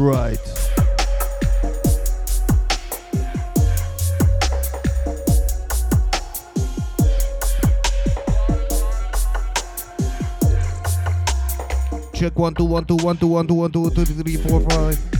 Right. 0.00 0.38
Check 12.14 12.38
one 12.38 12.54
two 12.54 12.64
one 12.64 12.86
two 12.86 12.96
one 12.96 13.18
two 13.18 13.26
one 13.26 13.46
two 13.46 13.52
one 13.54 13.70
two 13.70 13.90
two 13.90 14.04
three 14.06 14.36
four 14.36 14.60
five. 14.70 15.19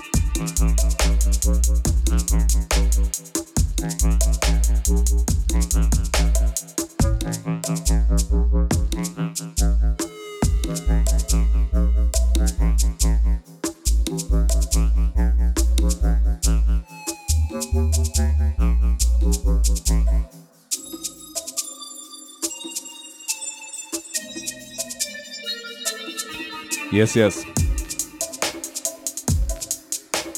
Yes, 26.91 27.15
yes. 27.15 27.60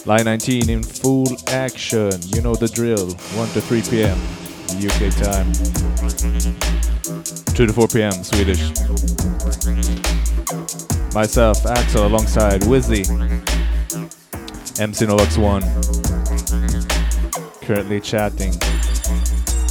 Line 0.05 0.25
19 0.25 0.69
in 0.69 0.83
full 0.83 1.27
action. 1.47 2.11
You 2.27 2.41
know 2.41 2.55
the 2.55 2.67
drill. 2.67 3.07
1 3.07 3.47
to 3.49 3.61
3 3.61 3.81
p.m. 3.83 4.19
UK 4.75 5.09
time. 5.15 5.53
2 7.55 7.65
to 7.67 7.71
4 7.73 7.87
p.m. 7.87 8.11
Swedish. 8.11 8.59
Myself, 11.13 11.65
Axel, 11.65 12.07
alongside 12.07 12.61
Wizzy. 12.63 13.07
MC 14.79 15.05
Novux 15.05 15.37
1. 15.37 15.61
Currently 17.61 18.01
chatting 18.01 18.51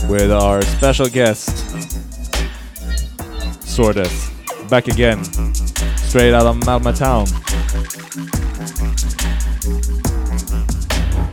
with 0.08 0.32
our 0.32 0.62
special 0.62 1.08
guest, 1.08 1.50
Sordez. 3.66 4.30
Back 4.70 4.88
again 4.88 5.22
straight 6.12 6.32
out 6.32 6.46
of 6.46 6.56
Malmö 6.56 6.96
town. 6.96 7.26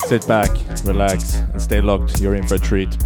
Sit 0.10 0.28
back, 0.28 0.50
relax, 0.86 1.36
and 1.36 1.62
stay 1.62 1.82
locked. 1.82 2.20
You're 2.20 2.34
in 2.34 2.48
for 2.48 2.56
a 2.56 2.60
treat. 2.60 2.98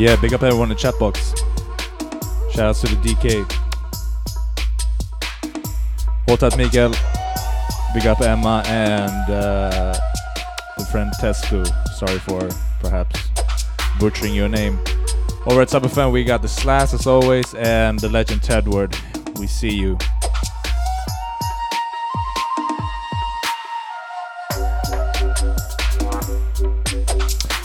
Yeah, 0.00 0.16
big 0.16 0.32
up 0.32 0.42
everyone 0.42 0.70
in 0.70 0.76
the 0.76 0.80
chat 0.80 0.98
box. 0.98 1.34
Shout 2.54 2.68
outs 2.70 2.80
to 2.80 2.86
the 2.86 2.96
DK. 3.02 3.44
Hotat 6.26 6.56
Miguel. 6.56 6.92
Big 7.92 8.06
up 8.06 8.22
Emma 8.22 8.62
and 8.64 9.30
uh, 9.30 9.94
the 10.78 10.86
friend 10.86 11.12
Testu. 11.20 11.66
Sorry 11.98 12.18
for 12.20 12.48
perhaps 12.80 13.28
butchering 13.98 14.34
your 14.34 14.48
name. 14.48 14.78
Over 15.44 15.60
at 15.60 15.68
SubFM, 15.68 16.12
we 16.12 16.24
got 16.24 16.40
the 16.40 16.48
Slash 16.48 16.94
as 16.94 17.06
always 17.06 17.52
and 17.52 17.98
the 17.98 18.08
legend 18.08 18.40
Tedward. 18.40 18.96
We 19.38 19.46
see 19.46 19.74
you. 19.74 19.98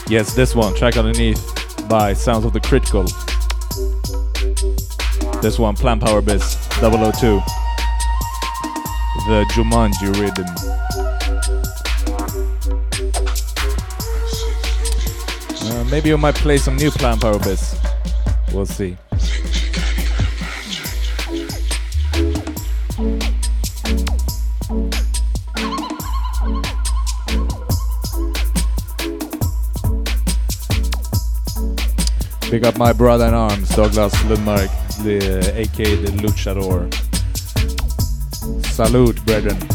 Yes, 0.09 0.33
this 0.35 0.53
one, 0.53 0.75
track 0.75 0.97
underneath 0.97 1.64
by 1.89 2.13
Sounds 2.13 2.45
of 2.45 2.53
the 2.53 2.59
Critical. 2.59 3.03
This 5.41 5.59
one, 5.59 5.75
Plant 5.75 6.01
Power 6.03 6.21
Biz 6.21 6.55
002. 6.79 7.41
The 9.27 9.45
Jumanji 9.53 10.09
rhythm. 10.19 10.45
Uh, 15.67 15.83
maybe 15.89 16.09
you 16.09 16.17
might 16.17 16.35
play 16.35 16.57
some 16.57 16.75
new 16.75 16.91
Plant 16.91 17.21
Power 17.21 17.39
Biz. 17.39 17.75
We'll 18.53 18.65
see. 18.65 18.97
Big 32.55 32.63
up 32.63 32.77
my 32.77 32.93
brother 32.93 33.25
in 33.27 33.33
arms, 33.33 33.67
Douglas 33.75 34.15
Lundmark, 34.29 34.69
the, 35.03 35.59
aka 35.59 35.95
the 35.95 36.11
Luchador. 36.21 36.87
Salute, 38.67 39.21
brethren. 39.25 39.74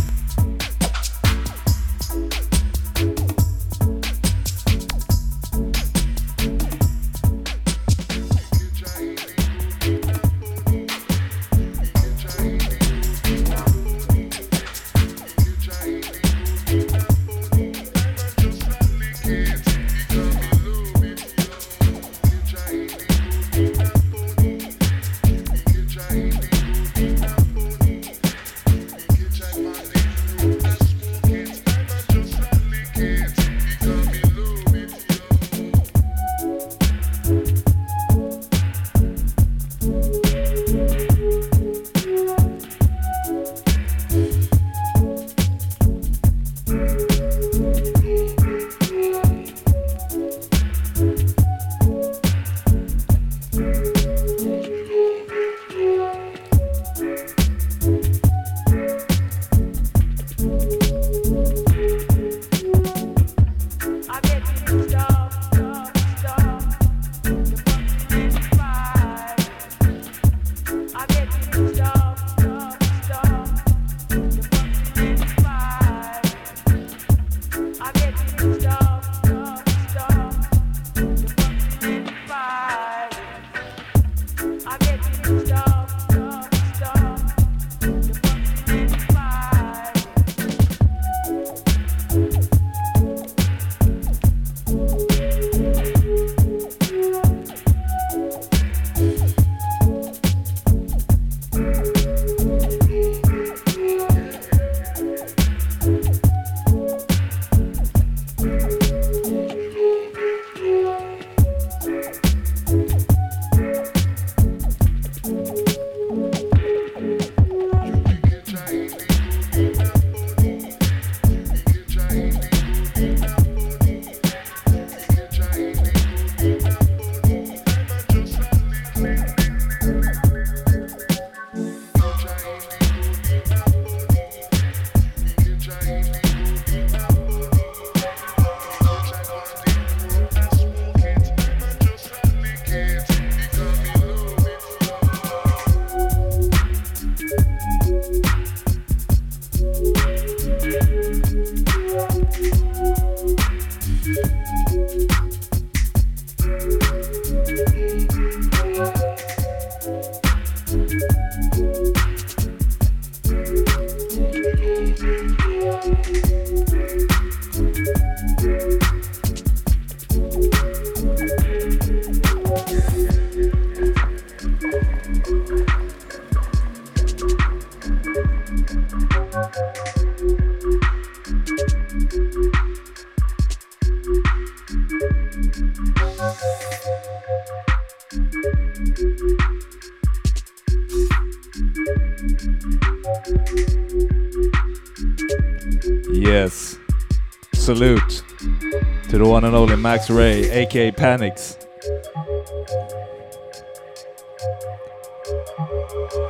Max 199.81 200.11
Ray, 200.11 200.63
aka 200.63 200.91
Panics. 200.93 201.57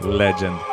Legend. 0.03 0.69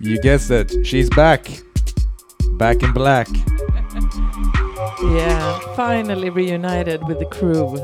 You 0.00 0.20
guessed 0.20 0.50
it, 0.50 0.86
she's 0.86 1.10
back. 1.10 1.48
Back 2.58 2.82
in 2.82 2.92
black. 2.92 3.28
Yeah, 5.00 5.58
finally 5.76 6.28
reunited 6.28 7.06
with 7.06 7.20
the 7.20 7.26
crew. 7.26 7.78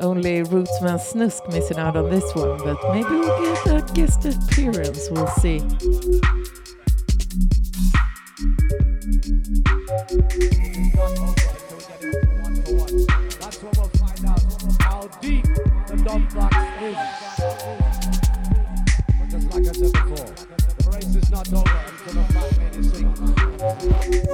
Only 0.00 0.42
Rootsman 0.44 1.00
Snusk 1.00 1.48
missing 1.52 1.78
out 1.78 1.96
on 1.96 2.10
this 2.10 2.32
one, 2.32 2.58
but 2.58 2.78
maybe 2.92 3.10
we'll 3.10 3.42
get 3.42 3.66
a 3.66 3.92
guest 3.92 4.24
appearance, 4.24 5.08
we'll 5.10 5.26
see. 5.26 5.58
Is 23.80 24.27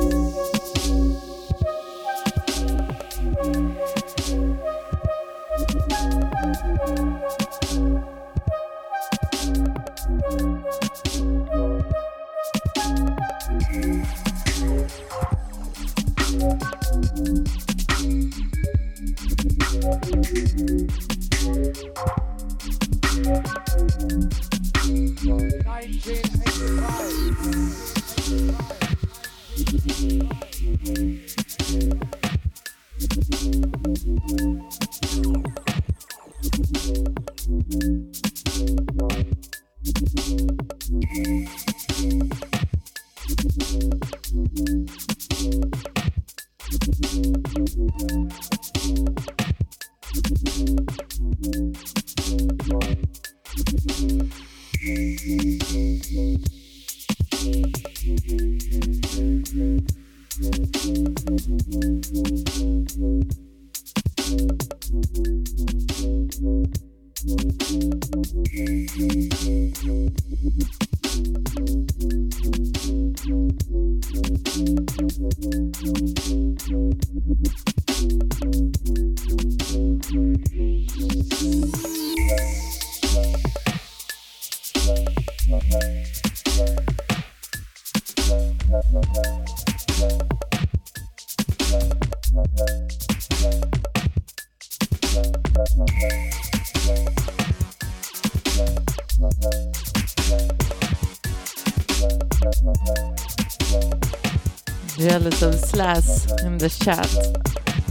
In 105.85 106.57
the 106.57 106.75
chat. 106.81 107.05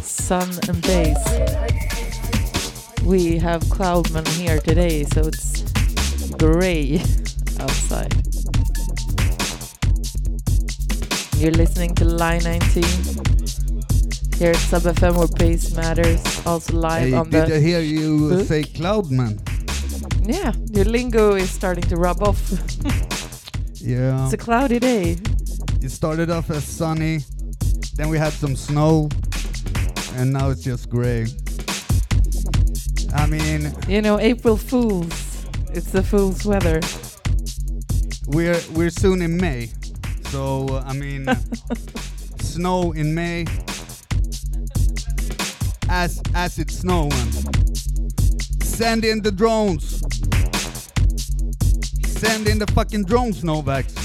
Sun 0.02 0.50
and 0.68 0.82
bass. 0.82 1.16
We 3.04 3.38
have 3.38 3.62
Cloudman 3.66 4.28
here 4.30 4.60
today, 4.60 5.04
so 5.04 5.22
it's 5.22 5.62
gray 6.40 6.96
outside. 7.60 8.12
You're 11.38 11.52
listening 11.52 11.94
to 11.98 12.06
Line 12.06 12.42
19 12.42 12.84
here 14.40 14.50
at 14.50 14.56
Sub 14.56 14.82
FM 14.82 15.16
where 15.16 15.28
bass 15.38 15.76
matters. 15.76 16.20
Also 16.48 16.74
live 16.74 17.10
Hey, 17.10 17.14
on 17.14 17.30
did 17.30 17.48
the. 17.48 17.56
I 17.58 17.60
hear 17.60 17.80
you 17.80 18.30
book. 18.30 18.48
say 18.48 18.64
Cloudman? 18.64 19.38
Yeah, 20.28 20.52
your 20.72 20.86
lingo 20.86 21.36
is 21.36 21.52
starting 21.52 21.84
to 21.90 21.96
rub 21.98 22.24
off. 22.24 22.42
Yeah. 23.86 24.24
it's 24.24 24.34
a 24.34 24.38
cloudy 24.38 24.80
day. 24.80 25.18
It 25.82 25.90
started 25.92 26.30
off 26.30 26.50
as 26.50 26.64
sunny, 26.64 27.20
then 27.96 28.10
we 28.10 28.18
had 28.18 28.34
some 28.34 28.56
snow, 28.56 29.10
and 30.16 30.34
now 30.34 30.50
it's 30.50 30.64
just 30.64 30.90
gray. 30.90 31.28
I 33.16 33.28
mean, 33.28 33.72
You 33.88 34.02
know, 34.02 34.20
April 34.20 34.58
Fools. 34.58 35.46
It's 35.72 35.92
the 35.92 36.04
fool's 36.04 36.46
weather. 36.46 36.80
we're 38.28 38.60
we're 38.74 38.90
soon 38.92 39.22
in 39.22 39.38
May, 39.38 39.70
so 40.30 40.68
uh, 40.70 40.84
I 40.88 40.94
mean, 40.94 41.28
snow 42.40 42.92
in 42.94 43.14
May. 43.16 43.46
As 45.90 46.22
as 46.36 46.58
it's 46.60 46.80
snowing, 46.80 47.12
send 48.62 49.06
in 49.06 49.22
the 49.22 49.32
drones. 49.32 50.02
Send 52.20 52.48
in 52.48 52.58
the 52.58 52.68
fucking 52.74 53.06
drones, 53.06 53.44
Novax. 53.44 54.03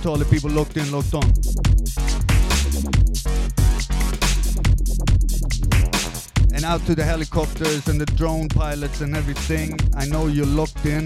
Out 0.00 0.02
to 0.02 0.10
all 0.10 0.16
the 0.16 0.24
people 0.26 0.50
locked 0.50 0.76
in, 0.76 0.90
locked 0.90 1.14
on. 1.14 1.24
And 6.54 6.64
out 6.64 6.84
to 6.86 6.94
the 6.94 7.04
helicopters 7.04 7.86
and 7.88 8.00
the 8.00 8.06
drone 8.16 8.48
pilots 8.48 9.00
and 9.02 9.14
everything. 9.14 9.78
I 9.96 10.06
know 10.06 10.26
you're 10.26 10.46
locked 10.46 10.86
in. 10.86 11.04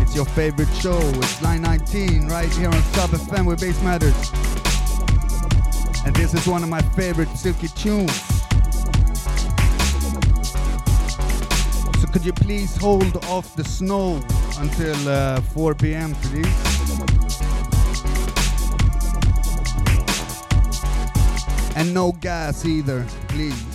It's 0.00 0.14
your 0.14 0.24
favorite 0.24 0.72
show. 0.80 0.98
It's 0.98 1.42
Line 1.42 1.62
19 1.62 2.28
right 2.28 2.50
here 2.54 2.68
on 2.68 2.82
Sub 2.94 3.10
FM 3.10 3.46
where 3.46 3.56
bass 3.56 3.80
matters. 3.82 4.14
And 6.06 6.14
this 6.16 6.32
is 6.32 6.46
one 6.46 6.62
of 6.62 6.68
my 6.68 6.82
favorite 6.96 7.28
silky 7.36 7.68
tunes. 7.68 8.16
So 12.00 12.06
could 12.12 12.24
you 12.24 12.32
please 12.32 12.76
hold 12.76 13.16
off 13.26 13.54
the 13.56 13.64
snow 13.64 14.22
until 14.58 15.08
uh, 15.08 15.40
4 15.40 15.74
p.m. 15.74 16.14
please? 16.14 16.46
And 21.76 21.94
no 21.94 22.12
gas 22.12 22.64
either, 22.64 23.04
please. 23.28 23.71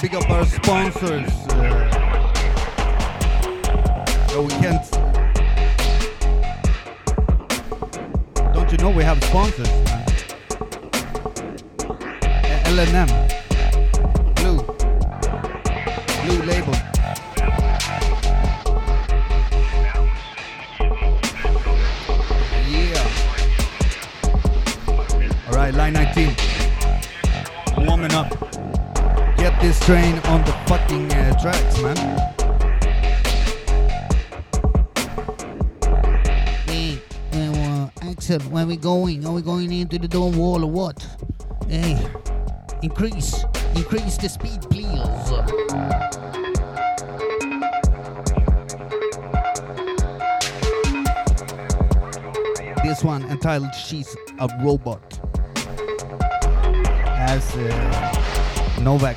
Big 0.00 0.14
up 0.14 0.30
our 0.30 0.44
sponsors. 0.46 1.37
Going 39.88 40.02
into 40.02 40.08
the 40.08 40.20
dome 40.20 40.36
wall 40.36 40.64
or 40.64 40.70
what? 40.70 41.06
Hey, 41.66 41.96
increase, 42.82 43.42
increase 43.74 44.18
the 44.18 44.28
speed, 44.28 44.60
please. 44.68 44.88
This 52.82 53.02
one 53.02 53.24
entitled 53.30 53.74
She's 53.74 54.14
a 54.38 54.48
Robot. 54.62 55.20
As 57.06 57.56
uh, 57.56 58.80
Novak. 58.82 59.16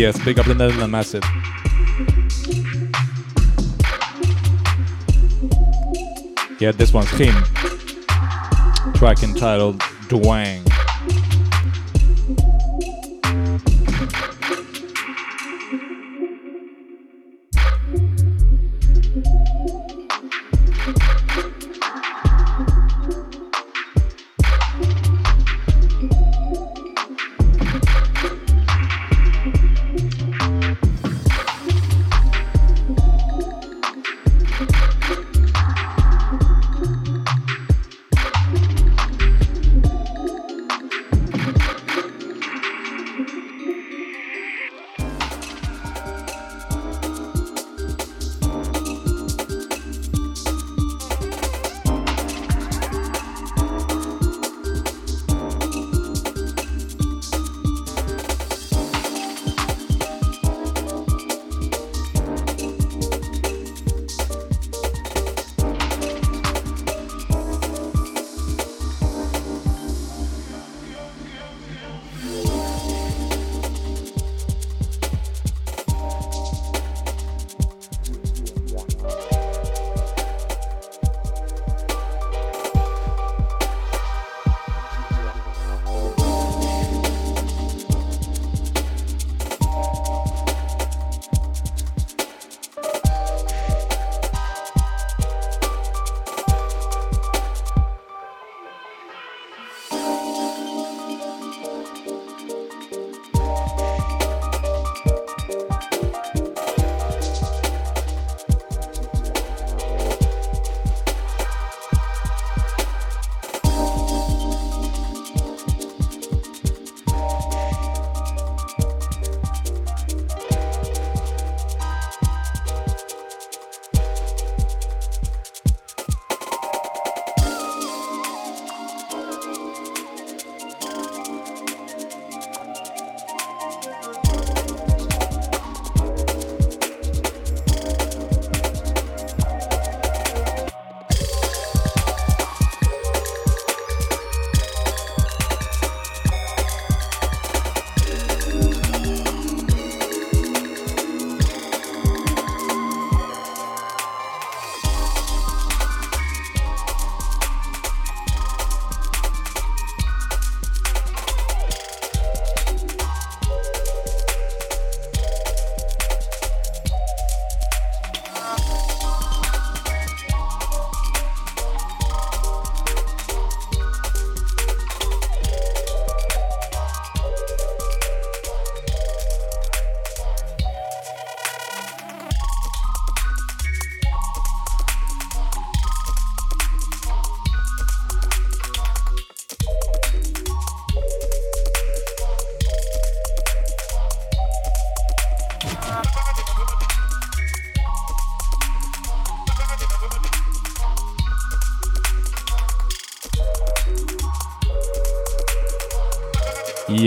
Yes, 0.00 0.18
big 0.24 0.38
up 0.38 0.46
the 0.46 0.54
Netherlands 0.54 0.90
Massive. 0.90 1.22
Yeah, 6.58 6.72
this 6.72 6.94
one's 6.94 7.10
Kim. 7.10 7.34
Track 8.94 9.22
entitled 9.22 9.78
Dwang. 10.08 10.64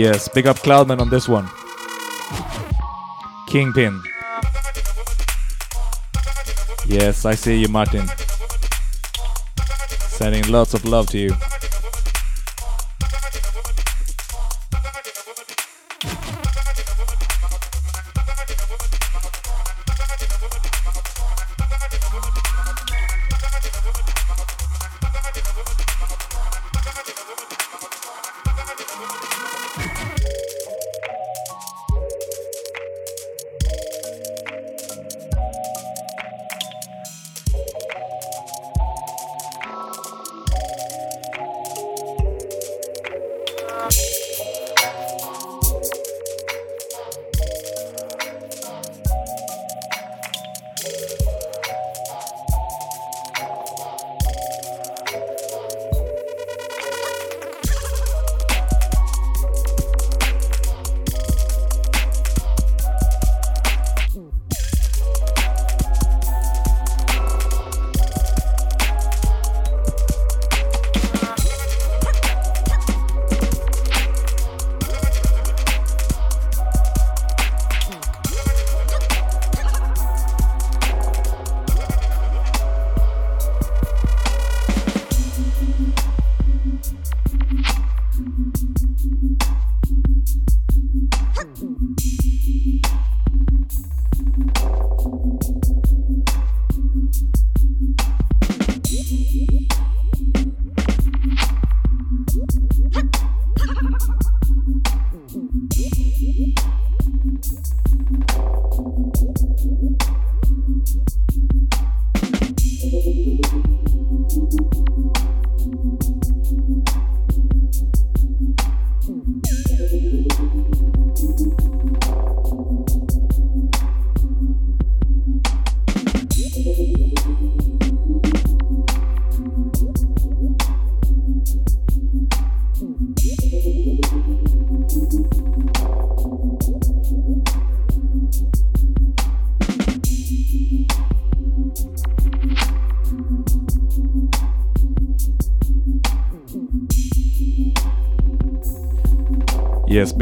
Yes, 0.04 0.28
big 0.28 0.46
up 0.46 0.58
Cloudman 0.58 1.00
on 1.00 1.08
this 1.08 1.26
one. 1.26 1.48
Kingpin. 3.48 4.02
Yes, 6.86 7.24
I 7.24 7.34
see 7.34 7.56
you, 7.58 7.68
Martin. 7.68 8.06
Sending 10.00 10.46
lots 10.48 10.74
of 10.74 10.84
love 10.84 11.06
to 11.06 11.18
you. 11.18 11.30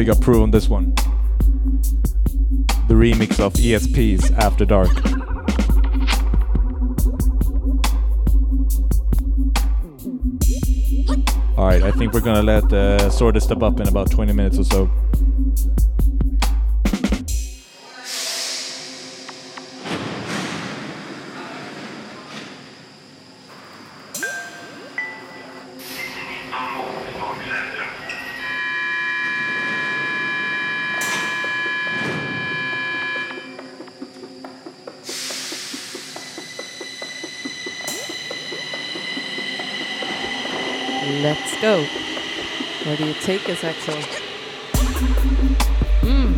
Big 0.02 0.08
approve 0.08 0.42
on 0.42 0.50
this 0.50 0.68
one. 0.68 0.92
The 2.88 2.94
remix 2.94 3.38
of 3.38 3.52
ESP's 3.54 4.32
After 4.32 4.64
Dark. 4.64 4.88
Alright, 11.56 11.84
I 11.84 11.92
think 11.92 12.12
we're 12.12 12.20
gonna 12.20 12.42
let 12.42 12.64
uh, 12.64 13.10
Sordez 13.10 13.42
step 13.42 13.62
up 13.62 13.78
in 13.78 13.86
about 13.86 14.10
20 14.10 14.32
minutes 14.32 14.58
or 14.58 14.64
so. 14.64 14.90
Go. 41.62 41.84
Where 42.82 42.96
do 42.96 43.06
you 43.06 43.14
take 43.14 43.48
us, 43.48 43.62
Axel? 43.62 43.94
Mm. 46.02 46.31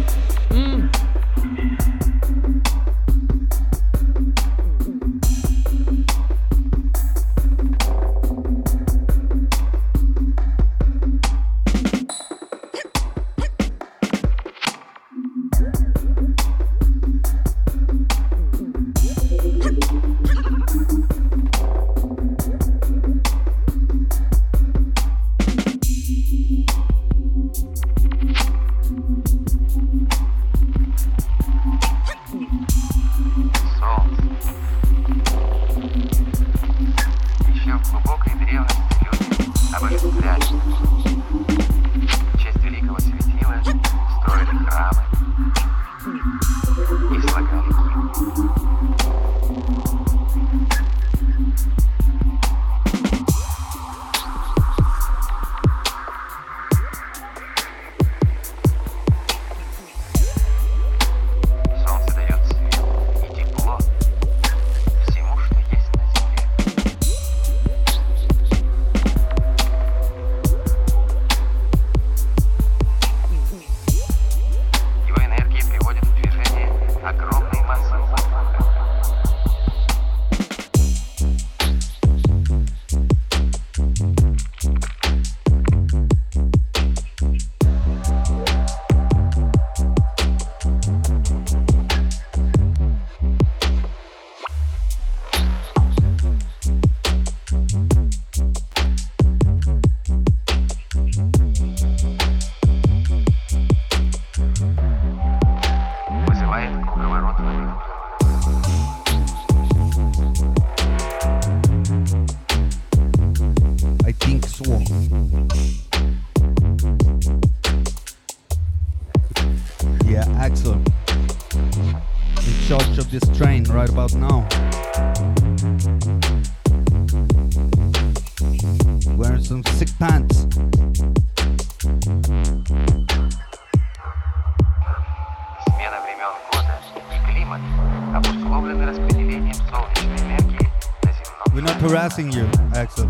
Harassing 142.05 142.31
you, 142.33 142.47
Axel. 142.75 143.09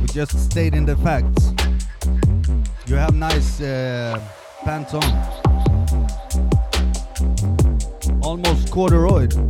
We 0.00 0.06
just 0.06 0.50
stating 0.50 0.86
the 0.86 0.96
facts. 0.96 1.52
You 2.86 2.96
have 2.96 3.14
nice 3.14 3.60
uh, 3.60 4.18
pants 4.64 4.94
on. 4.94 5.04
Almost 8.22 8.70
corduroyed. 8.70 9.49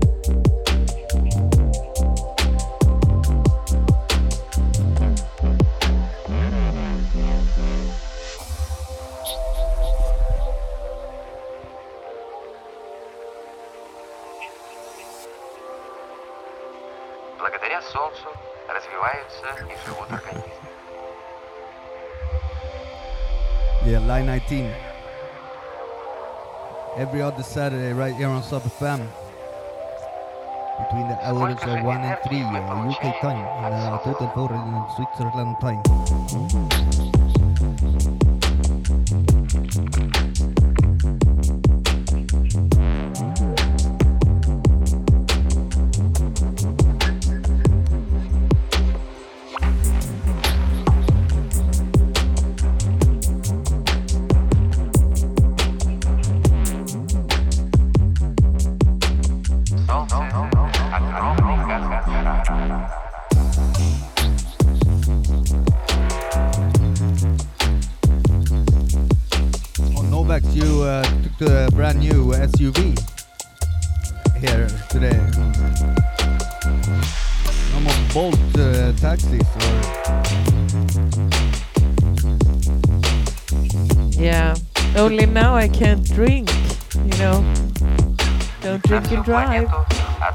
Other 27.40 27.48
Saturday, 27.48 27.92
right 27.94 28.14
here 28.14 28.28
on 28.28 28.42
Sub 28.42 28.62
FM. 28.64 29.08
Between 30.78 31.08
the 31.08 31.16
hours 31.26 31.56
of 31.62 31.84
1 31.84 32.00
and 32.02 32.18
3 32.28 32.38
uh, 32.42 32.90
UK 32.90 33.20
time 33.22 33.64
and 33.64 33.74
uh, 33.74 33.98
34 33.98 34.52
in 34.52 34.84
Switzerland 34.94 35.56
time. 35.58 37.29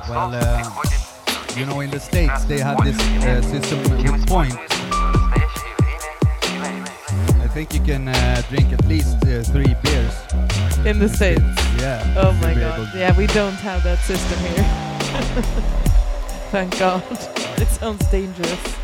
Well, 0.07 0.35
uh, 0.35 0.71
you 1.55 1.65
know, 1.65 1.79
in 1.79 1.89
the 1.89 1.99
States, 1.99 2.43
they 2.45 2.59
have 2.59 2.83
this 2.83 2.99
uh, 2.99 3.41
system 3.41 3.79
with 3.81 4.27
points. 4.27 4.55
I 7.41 7.47
think 7.51 7.73
you 7.73 7.79
can 7.79 8.09
uh, 8.09 8.43
drink 8.49 8.71
at 8.71 8.85
least 8.85 9.17
uh, 9.25 9.41
three 9.41 9.73
beers. 9.81 10.13
In 10.85 10.99
the 10.99 11.09
States? 11.09 11.41
Yeah. 11.79 12.13
Oh 12.17 12.33
my 12.33 12.53
god. 12.53 12.87
Yeah, 12.93 13.17
we 13.17 13.25
don't 13.27 13.55
have 13.55 13.83
that 13.83 13.97
system 13.99 14.37
here. 14.41 14.63
Thank 16.51 16.77
God. 16.77 17.01
It 17.59 17.67
sounds 17.69 18.05
dangerous. 18.11 18.75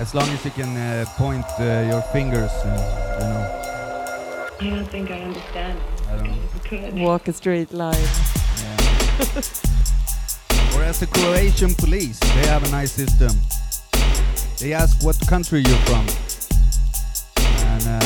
As 0.00 0.12
long 0.12 0.28
as 0.30 0.44
you 0.44 0.50
can 0.50 0.76
uh, 0.76 1.04
point 1.16 1.46
uh, 1.60 1.86
your 1.88 2.02
fingers, 2.10 2.50
you 2.64 2.70
know. 3.28 4.56
I 4.60 4.70
don't 4.70 4.86
think 4.86 5.12
I 5.12 5.20
understand. 5.20 5.78
I 6.08 6.16
don't. 6.16 7.00
Walk 7.00 7.28
a 7.28 7.32
straight 7.32 7.72
line. 7.72 8.08
Yeah. 8.58 9.42
as 10.90 10.98
the 10.98 11.06
Croatian 11.06 11.72
police, 11.76 12.18
they 12.18 12.46
have 12.48 12.64
a 12.66 12.70
nice 12.72 12.90
system. 12.90 13.30
They 14.58 14.72
ask 14.72 15.00
what 15.04 15.16
country 15.28 15.62
you're 15.64 15.84
from. 15.86 16.04
And 17.70 17.84
uh, 17.86 18.00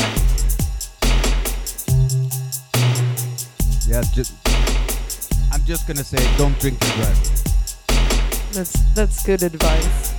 yeah, 3.88 4.02
just 4.12 4.34
I'm 5.50 5.64
just 5.64 5.88
gonna 5.88 6.04
say 6.04 6.20
don't 6.36 6.58
drink 6.60 6.76
and 6.82 6.92
drive. 6.92 7.20
That's 8.52 8.74
that's 8.92 9.24
good 9.24 9.42
advice. 9.42 10.12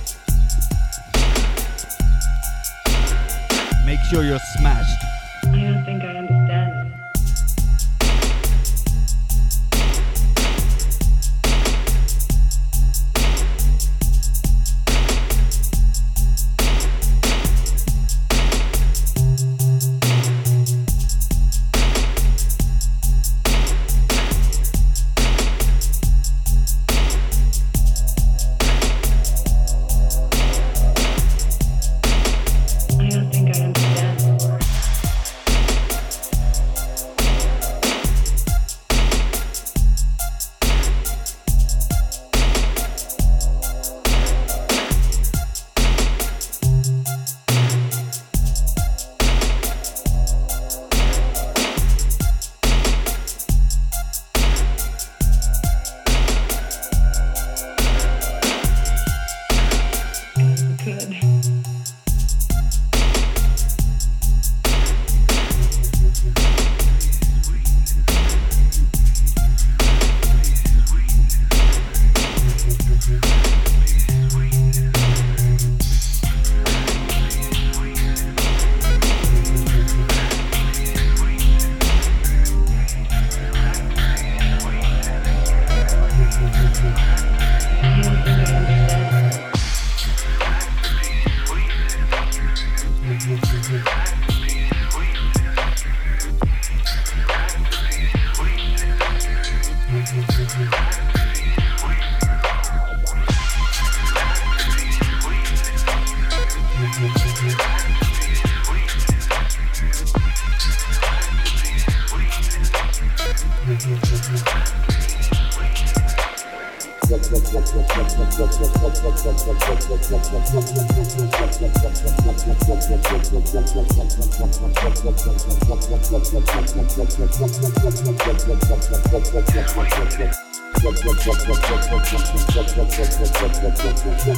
Make 3.86 4.00
sure 4.10 4.24
you're 4.24 4.46
smashed. 4.58 5.05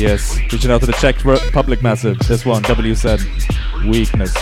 Yes, 0.00 0.40
reaching 0.50 0.70
out 0.70 0.80
to 0.80 0.86
the 0.86 0.94
Czech 0.94 1.22
Republic 1.26 1.82
massive. 1.82 2.18
This 2.20 2.46
one, 2.46 2.62
WZ, 2.62 3.20
Weakness. 3.86 4.34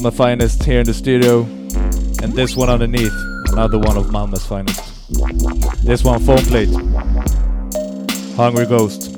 Malmö 0.00 0.16
finest 0.16 0.64
here 0.64 0.80
in 0.80 0.86
the 0.86 0.94
studio. 0.94 1.40
And 2.22 2.32
this 2.32 2.56
one 2.56 2.70
underneath, 2.70 3.12
another 3.52 3.78
one 3.78 3.98
of 3.98 4.06
Malmö's 4.06 4.46
finest. 4.46 4.80
This 5.84 6.02
one, 6.04 6.20
foam 6.20 6.38
plate. 6.38 6.70
Hungry 8.36 8.64
Ghost. 8.64 9.09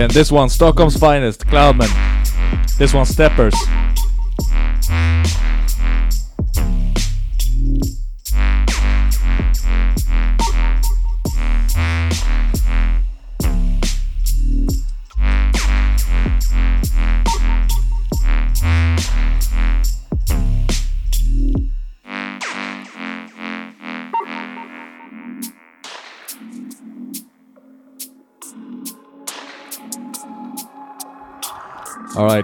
Yeah, 0.00 0.04
and 0.04 0.14
this 0.14 0.32
one, 0.32 0.48
Stockholm's 0.48 0.96
finest, 0.96 1.44
Cloudman. 1.44 1.90
This 2.78 2.94
one, 2.94 3.04
Steppers. 3.04 3.54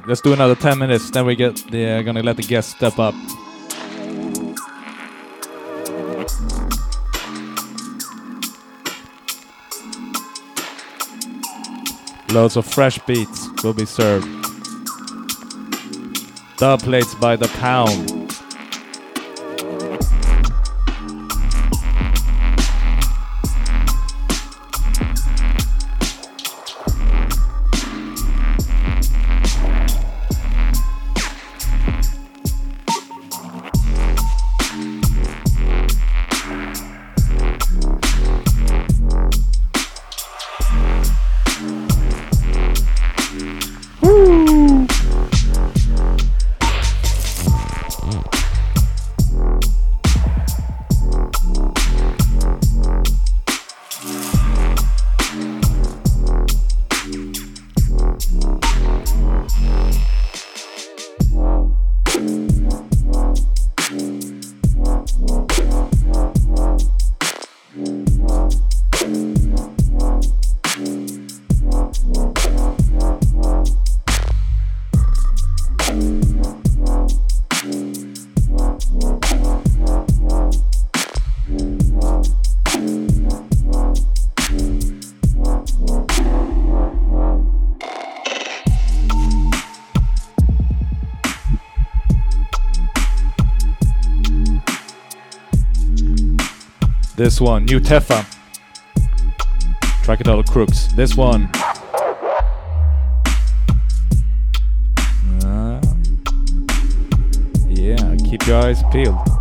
Let's 0.07 0.21
do 0.21 0.33
another 0.33 0.55
10 0.55 0.79
minutes. 0.79 1.11
Then 1.11 1.27
we 1.27 1.35
get 1.35 1.57
the 1.71 1.87
uh, 1.87 2.03
gonna 2.03 2.23
let 2.23 2.37
the 2.37 2.43
guests 2.43 2.75
step 2.75 2.99
up. 2.99 3.15
Loads 12.33 12.57
of 12.57 12.67
fresh 12.67 12.99
beats 13.07 13.49
will 13.63 13.73
be 13.73 13.87
served. 13.87 14.27
Dub 16.59 16.81
plates 16.81 17.15
by 17.15 17.37
the 17.37 17.49
pound. 17.59 18.26
This 97.17 97.41
one, 97.41 97.65
New 97.65 97.81
Tefa. 97.81 98.27
Trackadol 100.05 100.47
Crooks. 100.47 100.89
This 100.89 101.17
one. 101.17 101.47
Uh, 105.43 105.81
yeah, 107.69 108.17
keep 108.17 108.47
your 108.47 108.61
eyes 108.63 108.83
peeled. 108.93 109.36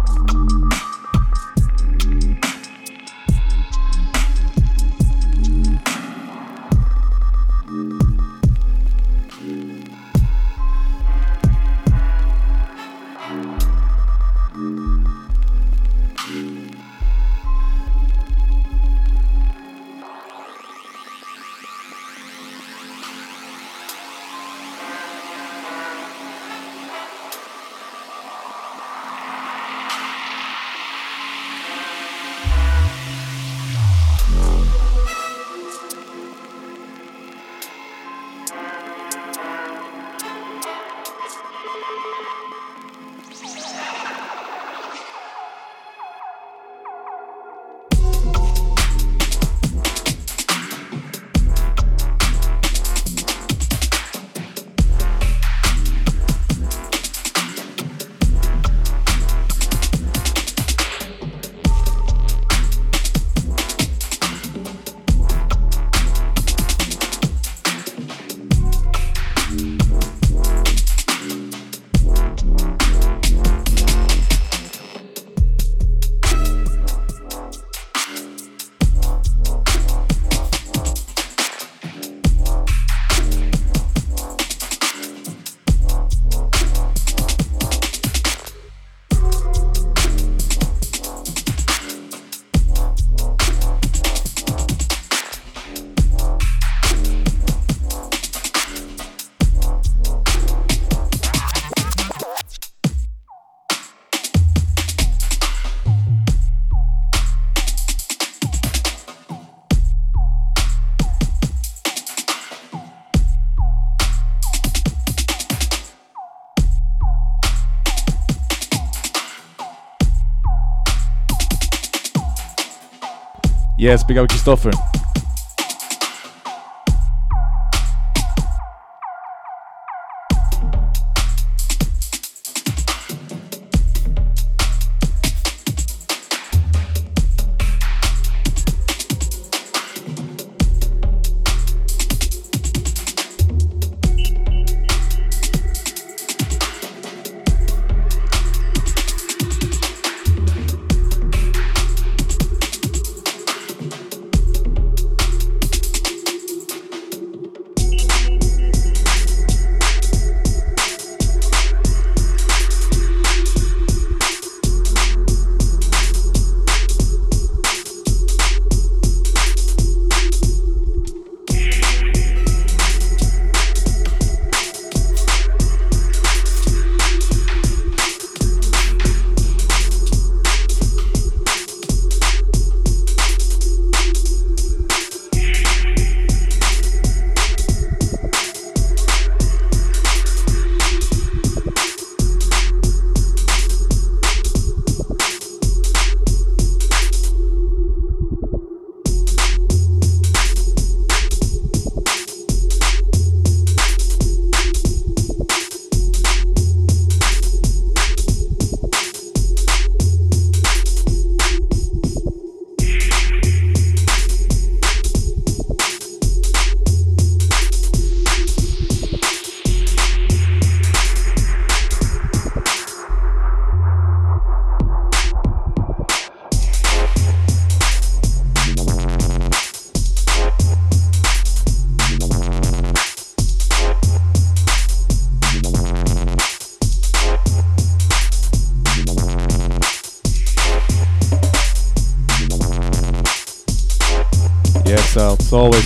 Yes, 123.85 124.03
big 124.03 124.17
up 124.17 124.27
Kristoffer. 124.27 124.94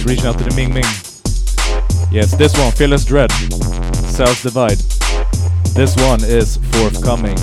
Reaching 0.10 0.26
out 0.26 0.40
to 0.40 0.44
the 0.44 0.56
Ming 0.56 0.74
Ming. 0.74 0.84
Yes, 2.12 2.36
this 2.36 2.58
one, 2.58 2.72
Fearless 2.72 3.06
Dread. 3.06 3.32
Cells 4.10 4.42
Divide. 4.42 4.80
This 5.76 5.96
one 5.98 6.24
is 6.24 6.58
forthcoming. 6.72 7.38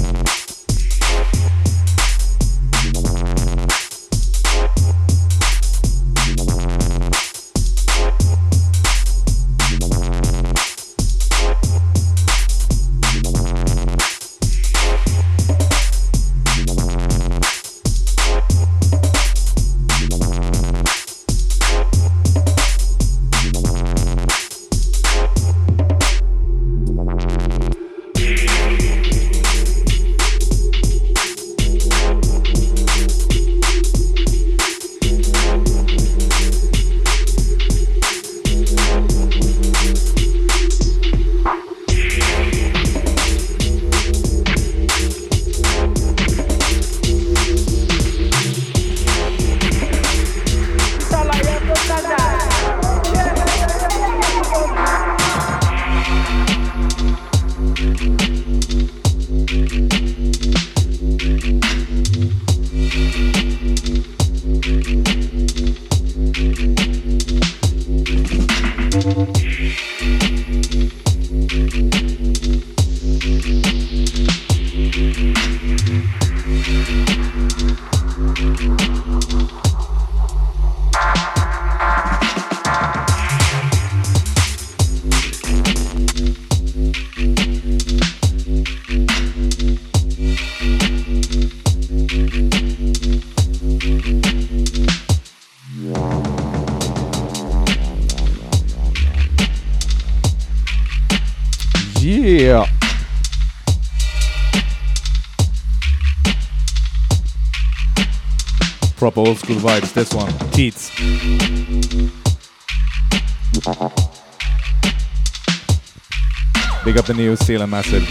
New 117.17 117.35
Seal 117.35 117.67
Massive. 117.67 118.07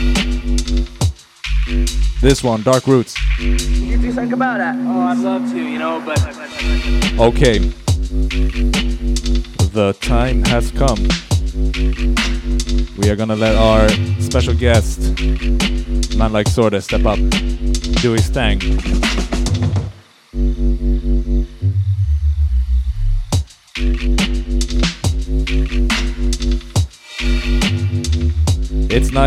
This 2.21 2.43
one, 2.43 2.63
Dark 2.63 2.87
Roots. 2.87 3.15
You 3.39 3.97
do 3.97 4.11
think 4.11 4.33
about 4.33 4.57
that? 4.57 4.75
Oh, 4.79 5.01
I'd 5.01 5.19
love 5.19 5.47
to, 5.51 5.57
you 5.57 5.77
know, 5.77 6.01
but. 6.03 6.19
Okay. 7.19 7.59
The 9.69 9.95
time 10.01 10.43
has 10.45 10.71
come. 10.71 11.07
We 12.97 13.09
are 13.11 13.15
gonna 13.15 13.35
let 13.35 13.55
our 13.55 13.87
special 14.19 14.55
guest, 14.55 14.99
man 16.17 16.33
like 16.33 16.47
Sordez, 16.47 16.83
step 16.83 17.05
up, 17.05 17.19
do 18.01 18.13
his 18.13 18.27
thing. 18.27 18.59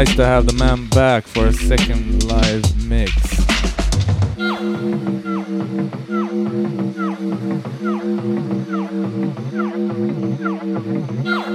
Nice 0.04 0.14
to 0.14 0.24
have 0.24 0.46
the 0.46 0.52
man 0.52 0.86
back 0.90 1.26
for 1.26 1.46
a 1.48 1.52
second 1.52 2.22
live 2.22 2.62
mix. 2.86 3.12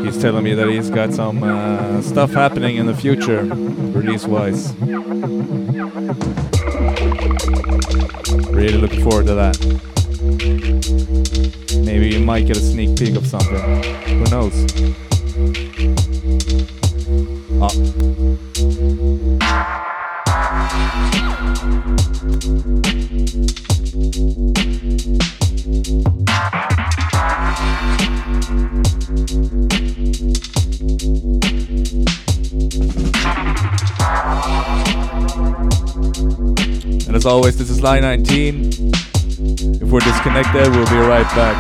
He's 0.04 0.22
telling 0.22 0.44
me 0.44 0.54
that 0.56 0.68
he's 0.70 0.90
got 0.90 1.14
some 1.14 1.42
uh, 1.42 2.02
stuff 2.02 2.34
happening 2.34 2.76
in 2.76 2.86
the 2.86 2.94
future, 2.94 3.46
release 3.46 4.26
wise. 4.26 4.74
Really 8.50 8.78
looking 8.78 9.04
forward 9.04 9.28
to 9.28 9.36
that. 9.36 9.58
Maybe 11.86 12.10
you 12.10 12.20
might 12.20 12.46
get 12.46 12.58
a 12.58 12.60
sneak 12.60 13.00
peek 13.00 13.16
of 13.16 13.26
something. 13.26 13.84
Who 14.18 14.26
knows? 14.26 14.66
Ah. 17.62 18.13
As 37.14 37.26
always, 37.26 37.58
this 37.58 37.70
is 37.70 37.82
Line 37.82 38.04
19. 38.04 38.72
If 39.82 39.90
we're 39.90 40.00
disconnected, 40.00 40.70
we'll 40.72 40.86
be 40.88 40.96
right 40.96 41.28
back. 41.36 41.58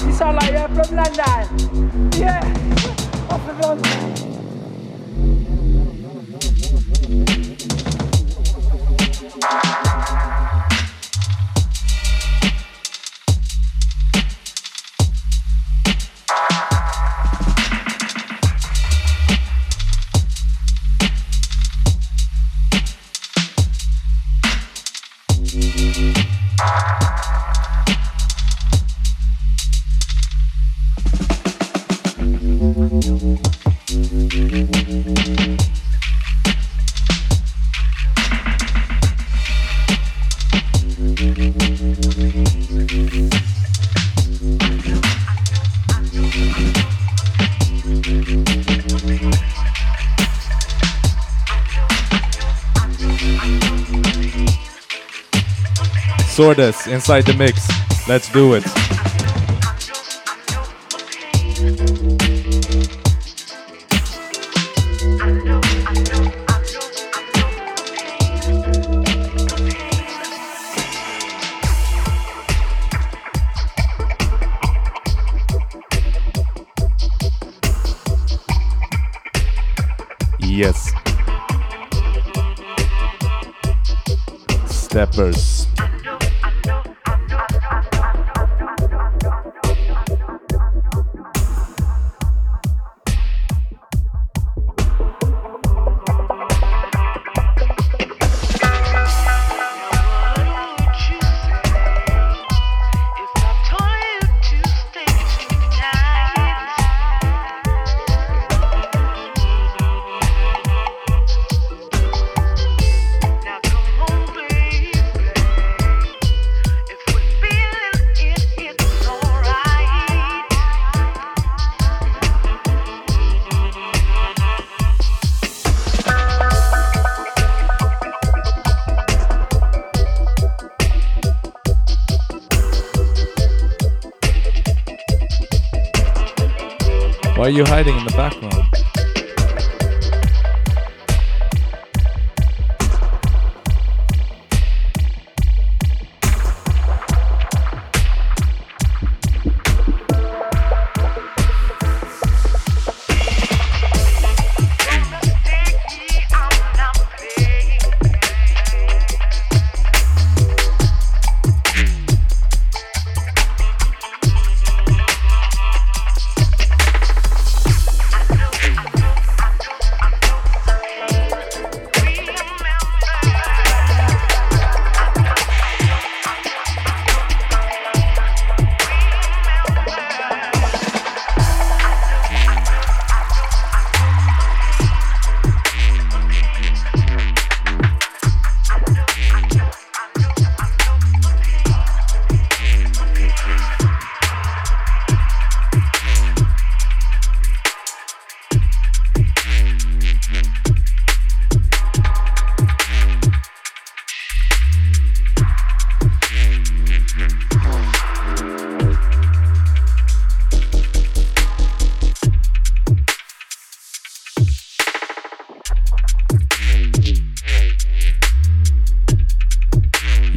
You 0.00 0.12
sound 0.12 0.36
like 0.36 0.52
you're 0.52 0.68
from 0.68 0.96
London. 0.96 2.12
Yeah. 2.18 2.49
Sordez 56.40 56.90
inside 56.90 57.26
the 57.26 57.34
mix. 57.34 57.68
Let's 58.08 58.30
do 58.30 58.54
it. 58.54 58.89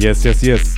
Yes, 0.04 0.22
yes, 0.22 0.42
yes. 0.42 0.74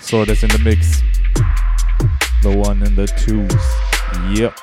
Sword 0.00 0.30
in 0.30 0.48
the 0.48 0.60
mix. 0.64 1.02
The 2.42 2.56
one 2.56 2.82
and 2.84 2.96
the 2.96 3.06
twos. 3.06 3.52
Yep. 4.34 4.56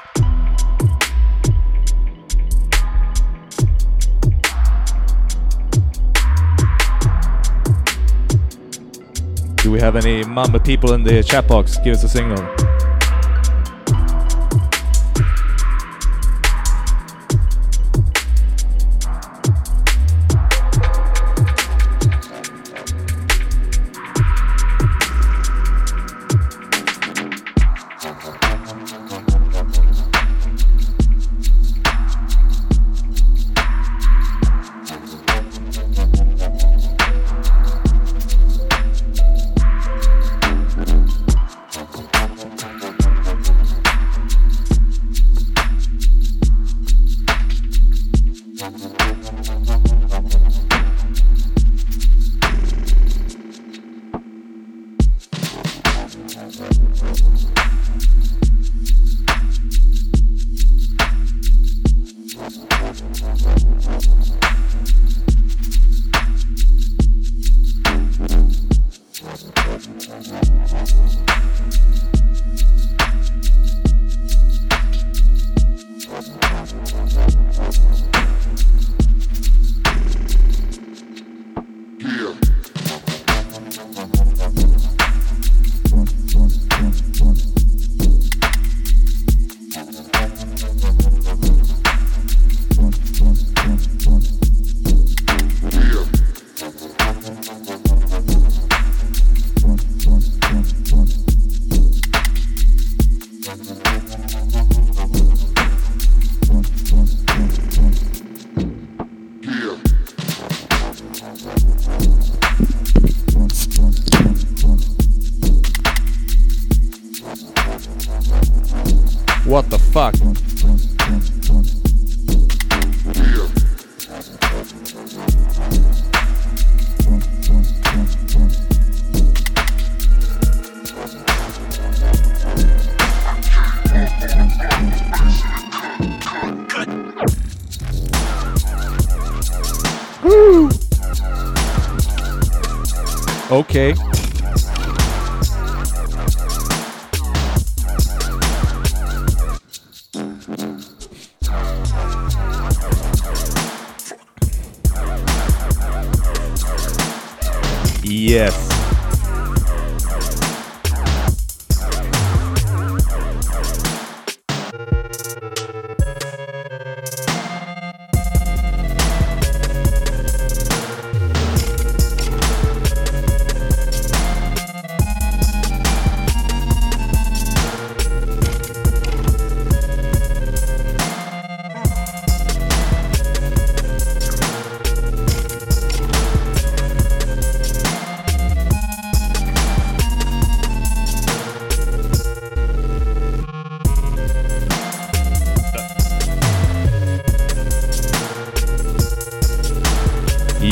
Do 9.57 9.69
we 9.69 9.79
have 9.79 9.95
any 9.95 10.23
mama 10.23 10.59
people 10.59 10.93
in 10.93 11.03
the 11.03 11.21
chat 11.21 11.47
box? 11.47 11.77
Give 11.77 11.93
us 11.93 12.03
a 12.03 12.09
signal. 12.09 12.62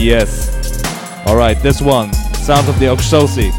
Yes. 0.02 0.50
All 1.28 1.36
right, 1.36 1.56
this 1.62 1.80
one, 1.80 2.12
Sound 2.34 2.68
of 2.68 2.80
the 2.80 2.88
Oxosi. 2.88 3.52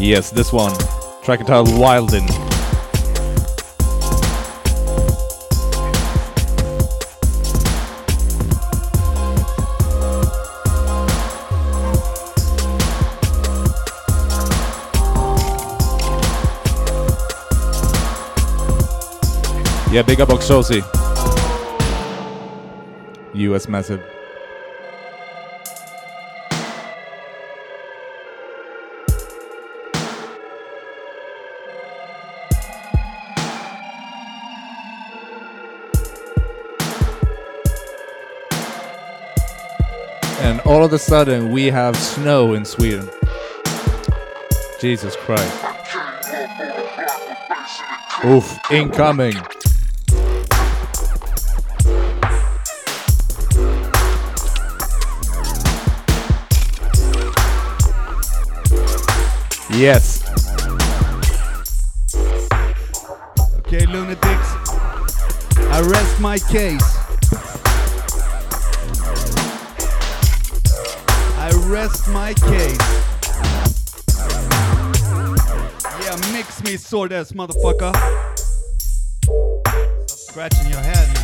Yes, 0.00 0.30
this 0.30 0.54
one, 0.54 0.72
track 1.22 1.40
entitled 1.40 1.68
Wildin. 1.68 2.47
Yeah, 19.98 20.04
big 20.04 20.20
up 20.20 20.28
Oxosi. 20.28 20.80
US 23.34 23.66
massive. 23.66 24.00
And 40.38 40.60
all 40.60 40.84
of 40.84 40.92
a 40.92 40.98
sudden, 41.00 41.50
we 41.50 41.64
have 41.70 41.96
snow 41.96 42.54
in 42.54 42.64
Sweden. 42.64 43.10
Jesus 44.78 45.16
Christ. 45.16 45.64
Oof, 48.24 48.56
incoming. 48.70 49.34
Yes. 59.78 60.24
Okay, 63.58 63.86
lunatics. 63.86 64.50
I 65.56 65.80
rest 65.88 66.20
my 66.20 66.36
case. 66.36 66.96
I 71.38 71.52
rest 71.68 72.08
my 72.08 72.34
case. 72.34 72.76
Yeah, 76.02 76.32
mix 76.32 76.60
me 76.64 76.76
sword 76.76 77.12
ass 77.12 77.30
motherfucker. 77.30 77.94
Stop 79.22 80.18
scratching 80.18 80.70
your 80.72 80.80
head, 80.80 81.17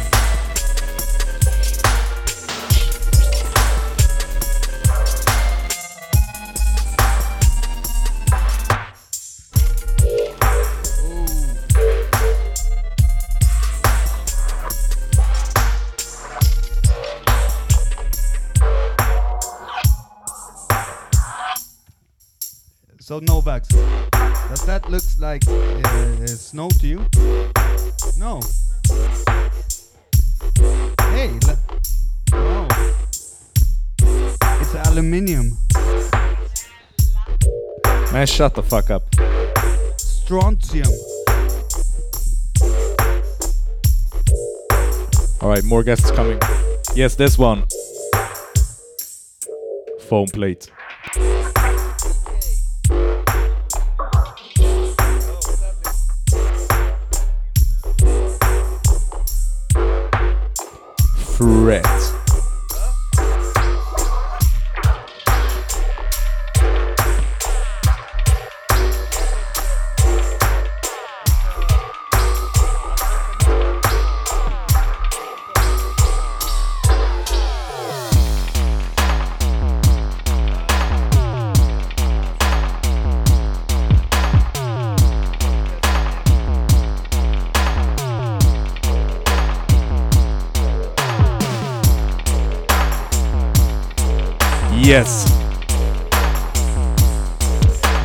So 23.14 23.20
Novax, 23.20 23.68
does 24.48 24.66
that 24.66 24.90
look 24.90 25.04
like 25.20 25.46
uh, 25.46 26.24
uh, 26.24 26.26
snow 26.26 26.68
to 26.68 26.84
you? 26.84 26.98
No. 28.18 28.40
Hey, 31.12 31.30
le- 31.46 31.58
no. 32.32 32.66
It's 34.60 34.74
aluminium. 34.74 35.56
Man, 38.12 38.26
shut 38.26 38.56
the 38.56 38.64
fuck 38.64 38.90
up. 38.90 39.04
Strontium. 39.96 40.90
All 45.40 45.50
right, 45.50 45.62
more 45.62 45.84
guests 45.84 46.10
coming. 46.10 46.40
Yes, 46.96 47.14
this 47.14 47.38
one. 47.38 47.62
Foam 50.08 50.26
plate. 50.26 50.68
Fret. 61.36 62.13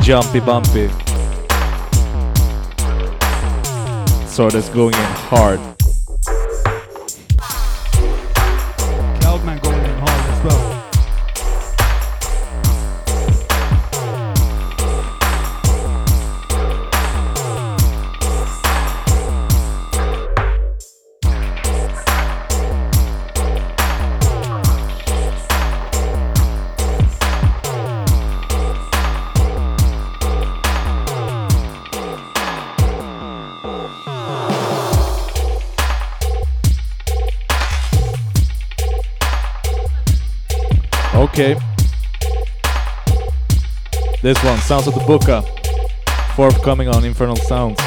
Jumpy 0.10 0.40
bumpy. 0.40 0.90
So 4.26 4.50
that's 4.50 4.68
going 4.70 4.96
in 4.96 5.12
hard. 5.30 5.69
Okay. 41.42 41.58
This 44.22 44.44
one, 44.44 44.60
Sounds 44.60 44.88
of 44.88 44.94
the 44.94 45.00
Buka. 45.00 45.42
Forthcoming 46.36 46.90
on 46.90 47.06
Infernal 47.06 47.38
Sounds. 47.38 47.78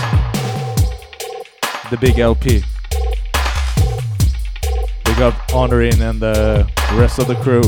The 1.91 1.99
big 2.01 2.19
LP. 2.19 2.62
Big 5.05 5.20
up 5.20 5.35
Honorin 5.53 6.01
and 6.01 6.19
the 6.19 6.66
rest 6.95 7.19
of 7.19 7.27
the 7.27 7.35
crew. 7.35 7.61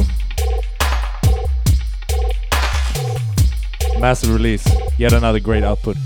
Massive 4.01 4.33
release. 4.33 4.67
Yet 4.97 5.13
another 5.13 5.39
great 5.39 5.65
output. 5.65 5.99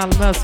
It's 0.00 0.37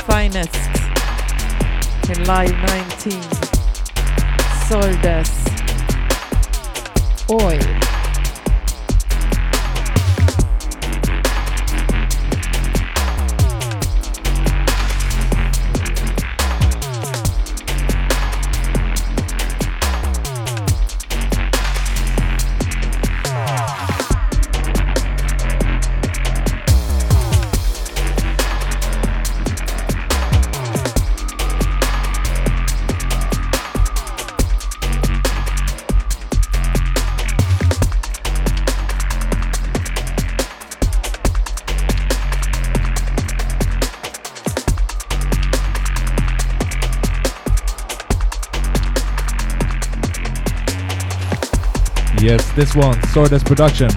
this 52.55 52.77
one, 52.77 52.95
Sordez 53.11 53.45
Production. 53.45 53.89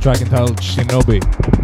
Track 0.00 0.20
entitled 0.22 0.56
Shinobi. 0.56 1.57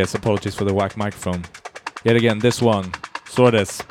Yes, 0.00 0.14
apologies 0.14 0.54
for 0.54 0.64
the 0.64 0.72
whack 0.72 0.96
microphone. 0.96 1.44
Yet 2.04 2.16
again, 2.16 2.38
this 2.38 2.62
one, 2.62 2.90
Sordez 3.26 3.84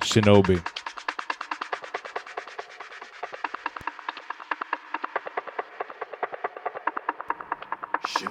Shinobi. 0.00 0.64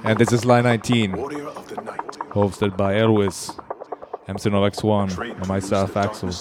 And 0.03 0.17
this 0.17 0.33
is 0.33 0.43
line 0.43 0.63
19, 0.63 1.13
of 1.13 1.69
the 1.69 1.75
night. 1.75 1.99
hosted 2.31 2.75
by 2.75 2.97
L-Wiz, 2.97 3.51
MC 4.27 4.49
X1, 4.49 5.13
Train 5.13 5.31
and 5.33 5.43
to 5.43 5.47
myself, 5.47 5.95
Axel. 5.95 6.31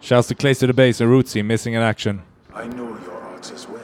Shouts 0.00 0.28
to 0.28 0.34
Clays 0.34 0.60
to 0.60 0.66
the 0.66 0.72
Base 0.72 1.02
and 1.02 1.10
Rootsy, 1.10 1.44
missing 1.44 1.74
in 1.74 1.82
action. 1.82 2.22
I 2.54 2.68
know 2.68 2.88
your 3.04 3.20
arts 3.20 3.50
as 3.50 3.68
well. 3.68 3.83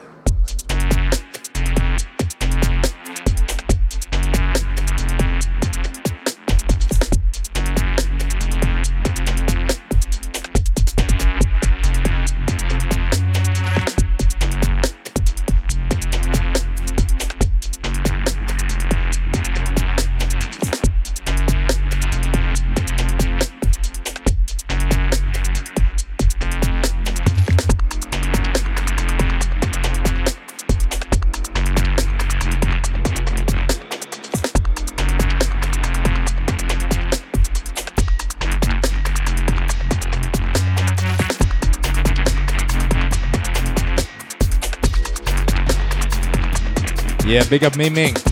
Big 47.51 47.65
up 47.65 47.77
Ming 47.77 47.93
Ming. 47.93 48.30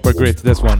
Proper 0.00 0.12
grit, 0.12 0.38
this 0.38 0.60
one. 0.60 0.73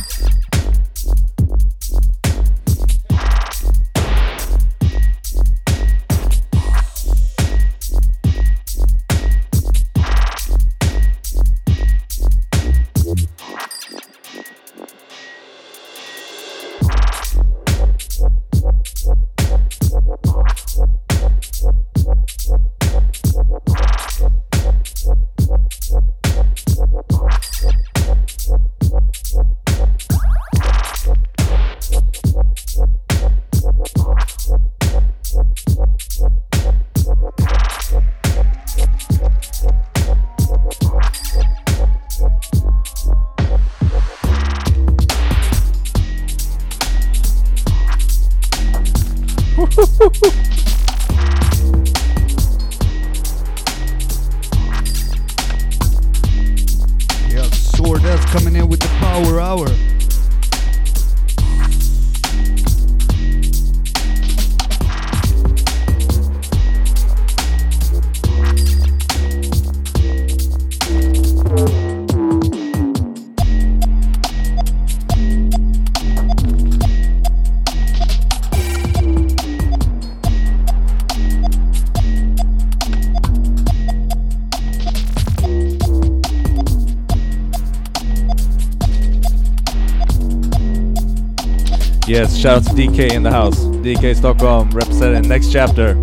DK 92.75 93.13
in 93.13 93.23
the 93.23 93.31
house. 93.31 93.65
DK 93.85 94.17
Stockholm 94.17 94.69
representing 94.71 95.29
next 95.29 95.53
chapter. 95.53 95.95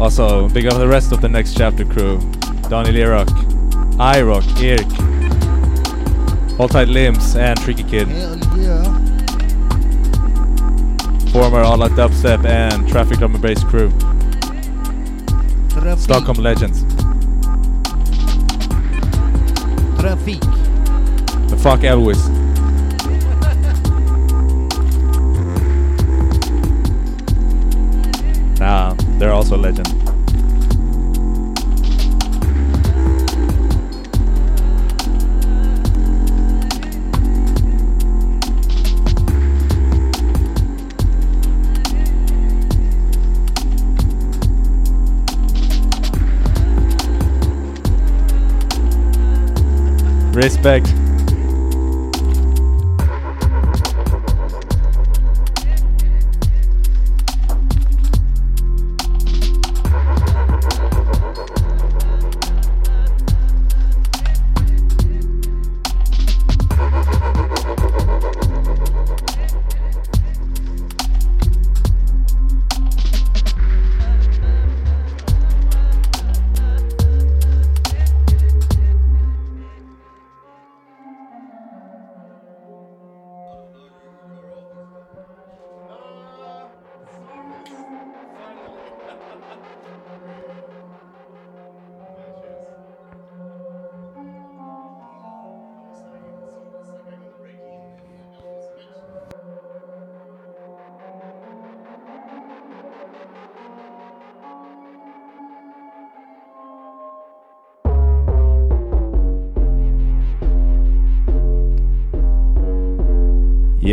Also, 0.00 0.48
big 0.48 0.66
up 0.66 0.76
the 0.76 0.88
rest 0.88 1.12
of 1.12 1.20
the 1.20 1.28
next 1.28 1.56
chapter 1.56 1.84
crew. 1.84 2.18
Daniel 2.68 2.96
Irok, 2.96 3.28
Irock, 3.96 4.44
Irk, 4.60 4.88
All 6.58 6.68
Tight 6.68 6.88
Limbs, 6.88 7.36
and 7.36 7.56
Tricky 7.60 7.84
Kid. 7.84 8.08
Yeah. 8.08 8.34
Former 11.30 11.60
All 11.60 11.80
Out 11.84 11.92
Dubstep 11.92 12.44
and 12.44 12.88
Traffic 12.88 13.18
Drum 13.18 13.34
and 13.34 13.42
Bass 13.42 13.62
crew. 13.62 13.90
Stockholm 15.96 16.38
Legends. 16.38 16.87
Fuck 21.58 21.84
L-Wiz. 21.84 22.28
Nah, 28.58 28.94
they're 29.18 29.32
also 29.32 29.56
a 29.56 29.58
legend. 29.58 29.88
Respect. 50.34 50.97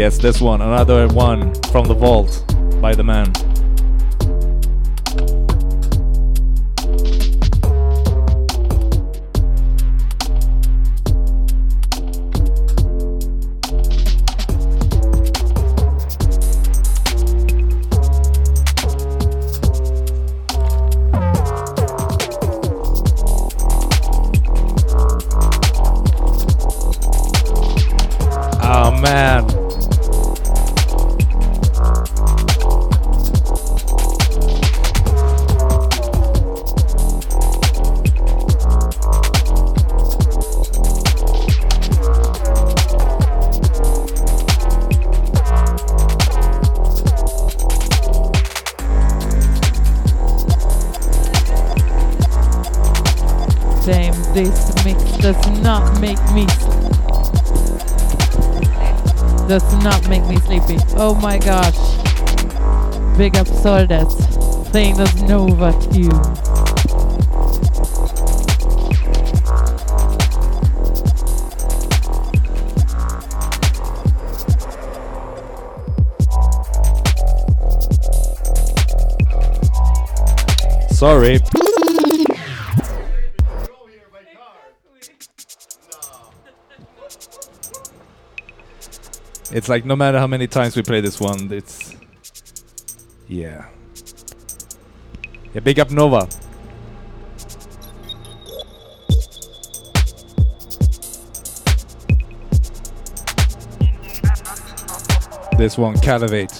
Yes, 0.05 0.19
this 0.19 0.39
one, 0.39 0.61
another 0.61 1.07
one 1.07 1.51
from 1.71 1.87
the 1.87 1.95
vault 1.95 2.45
by 2.79 2.93
the 2.93 3.03
man. 3.03 3.33
Nova 65.25 65.73
tunes. 65.81 66.39
Sorry. 80.91 81.39
It's 89.51 89.67
like 89.67 89.85
no 89.85 89.95
matter 89.95 90.19
how 90.19 90.27
many 90.27 90.45
times 90.45 90.75
we 90.75 90.83
play 90.83 91.01
this 91.01 91.19
one, 91.19 91.51
it's 91.51 91.84
yeah. 93.35 93.65
Yeah, 95.53 95.59
big 95.61 95.79
up 95.79 95.91
Nova. 95.91 96.27
This 105.57 105.77
one, 105.77 105.97
Calivate. 105.99 106.54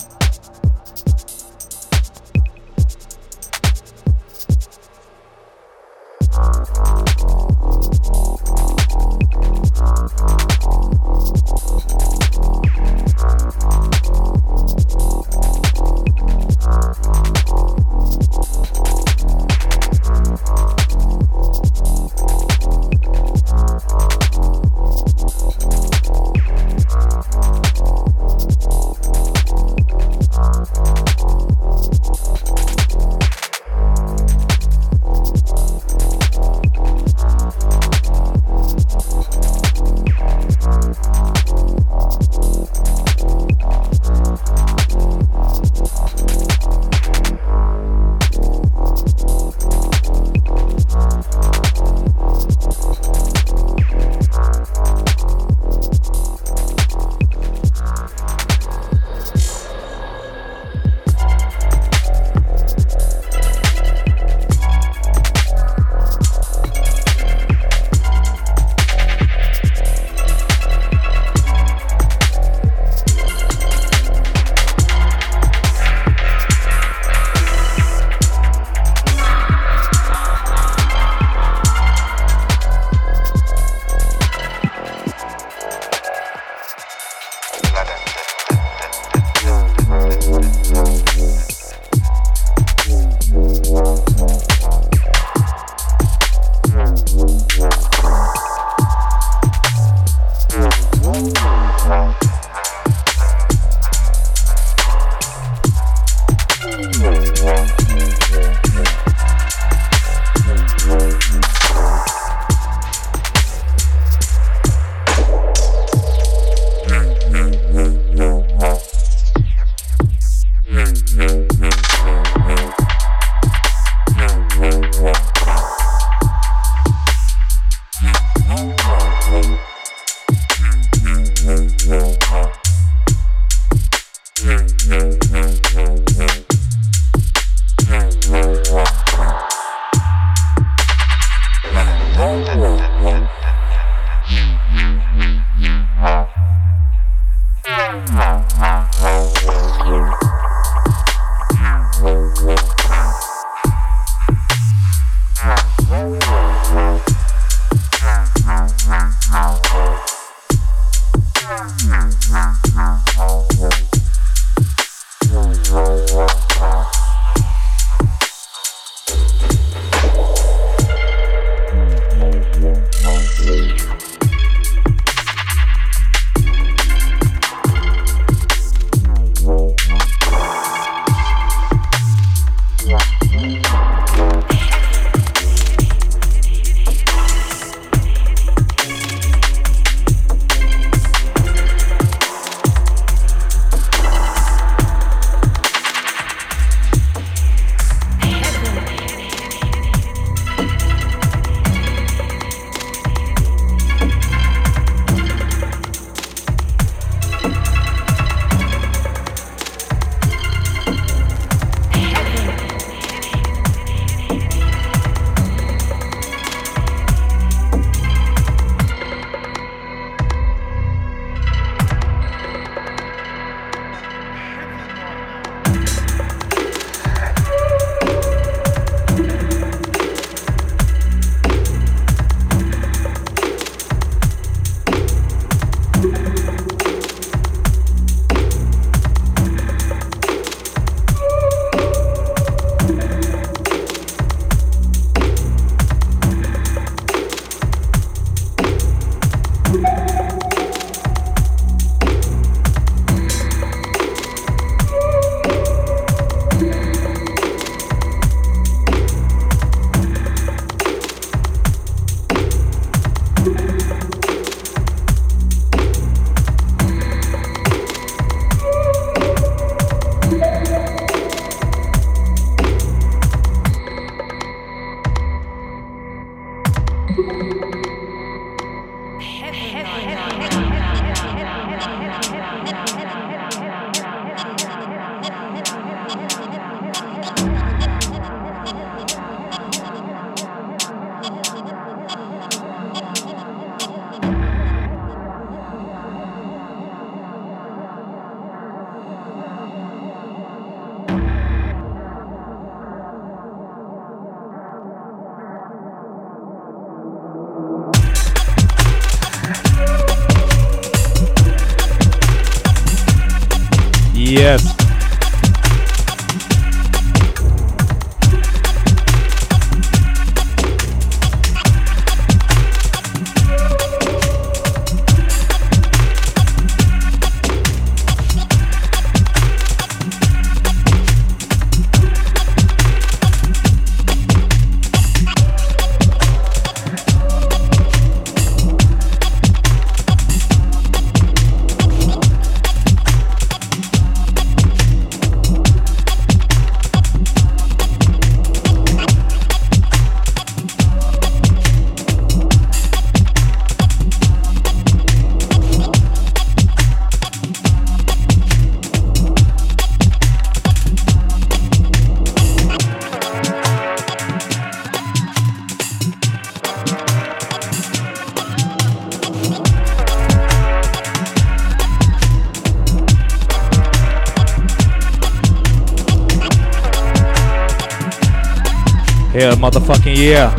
Motherfucking 380.16 380.24
yeah. 380.24 380.56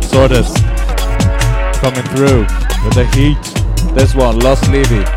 Sordez 0.00 0.54
coming 1.80 2.04
through 2.14 2.42
with 2.84 2.94
the 2.94 3.06
heat. 3.14 3.94
This 3.94 4.14
one, 4.14 4.38
Lost 4.38 4.68
Levy. 4.70 5.13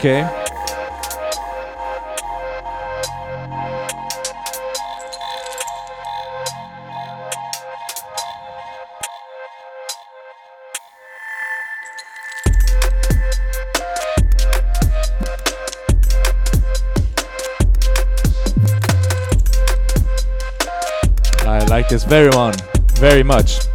Okay. 0.00 0.22
I 21.42 21.58
like 21.68 21.90
this 21.90 22.04
very 22.04 22.30
one, 22.30 22.54
very 22.94 23.22
much. 23.22 23.69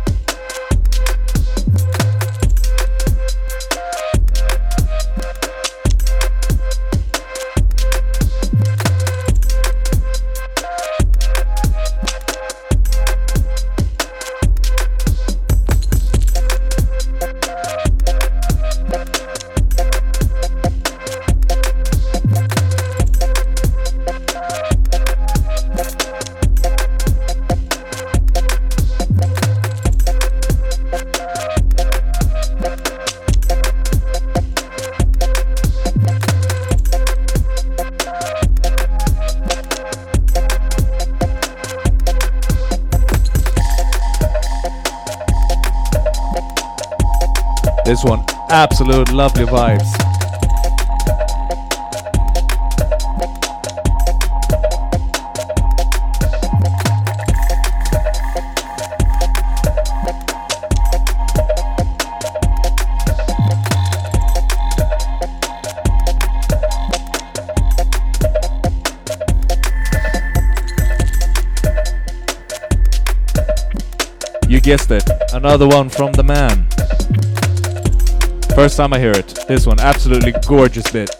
Absolute 48.55 49.11
lovely 49.11 49.43
vibes. 49.43 49.91
You 74.47 74.61
guessed 74.61 74.91
it, 74.91 75.03
another 75.33 75.67
one 75.67 75.89
from 75.89 76.13
the 76.13 76.23
man. 76.23 76.69
First 78.55 78.77
time 78.77 78.93
I 78.93 78.99
hear 78.99 79.11
it. 79.11 79.37
This 79.49 79.67
one, 79.67 79.79
absolutely 79.81 80.33
gorgeous 80.47 80.89
bit. 80.89 81.14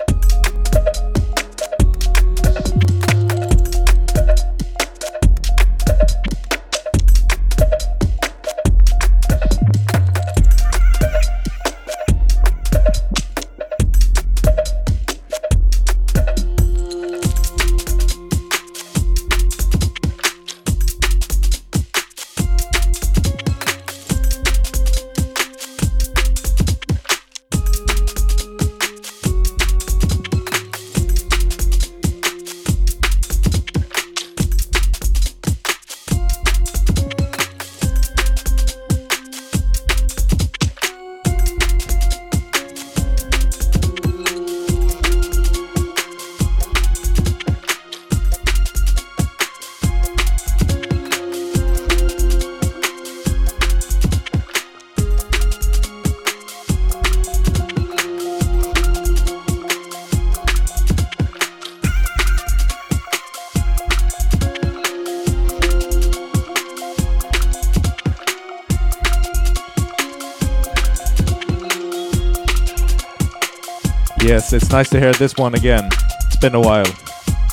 Yes, 74.26 74.54
it's 74.54 74.72
nice 74.72 74.90
to 74.90 75.00
hear 75.00 75.14
this 75.14 75.36
one 75.38 75.54
again. 75.54 75.88
It's 76.26 76.36
been 76.36 76.56
a 76.56 76.60
while. 76.60 76.92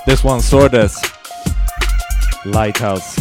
This 0.07 0.25
one, 0.25 0.41
Sordez. 0.41 0.97
Lighthouse. 2.47 3.19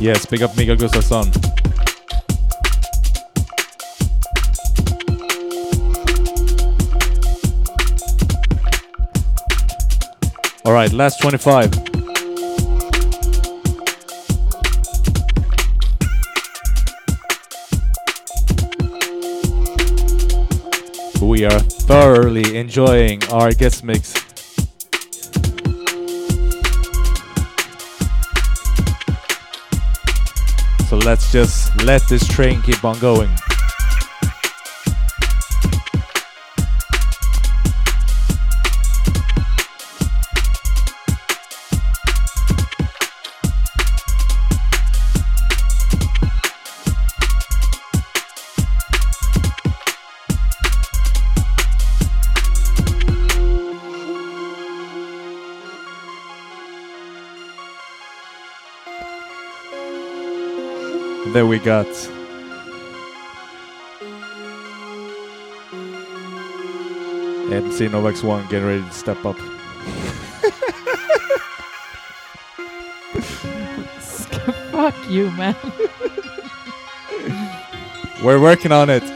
Yes, 0.00 0.26
big 0.26 0.42
up 0.42 0.56
Miguel 0.56 0.74
Gustafsson. 0.74 1.53
All 10.74 10.80
right, 10.80 10.92
last 10.92 11.20
25. 11.20 11.72
We 21.22 21.44
are 21.44 21.60
thoroughly 21.60 22.56
enjoying 22.56 23.22
our 23.30 23.52
guest 23.52 23.84
mix. 23.84 24.14
So 30.88 30.96
let's 30.96 31.30
just 31.30 31.80
let 31.84 32.02
this 32.08 32.26
train 32.26 32.60
keep 32.62 32.84
on 32.84 32.98
going. 32.98 33.30
MC 67.84 67.94
Novax 67.94 68.24
1 68.24 68.48
getting 68.48 68.66
ready 68.66 68.82
to 68.82 68.92
step 68.92 69.24
up. 69.26 69.36
Fuck 74.70 75.10
you, 75.10 75.30
man. 75.32 75.56
We're 78.22 78.40
working 78.40 78.72
on 78.72 78.88
it. 78.90 79.13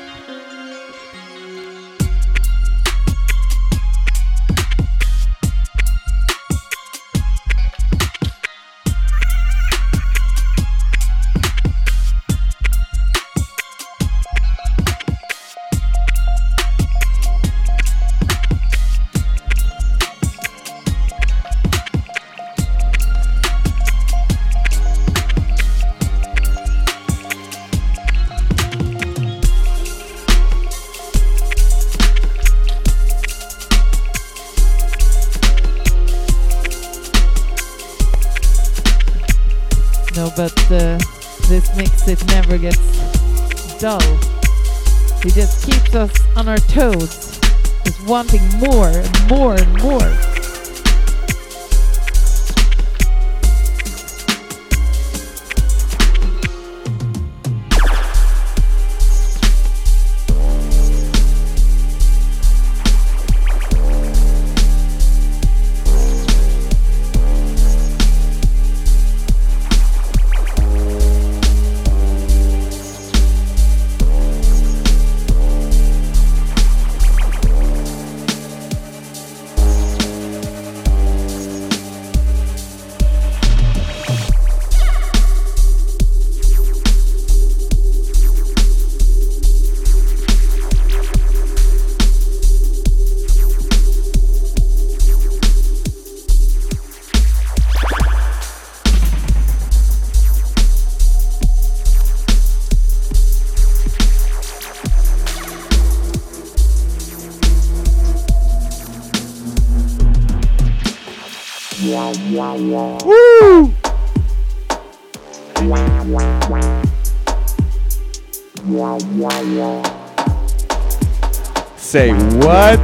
Say 121.77 122.11
what? 122.13 122.79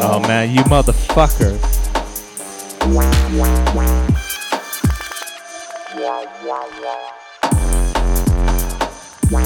Oh 0.00 0.20
man, 0.26 0.50
you 0.54 0.62
motherfucker. 0.62 1.56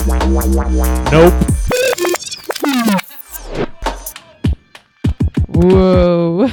Nope. 0.06 1.34
Whoa. 5.48 6.50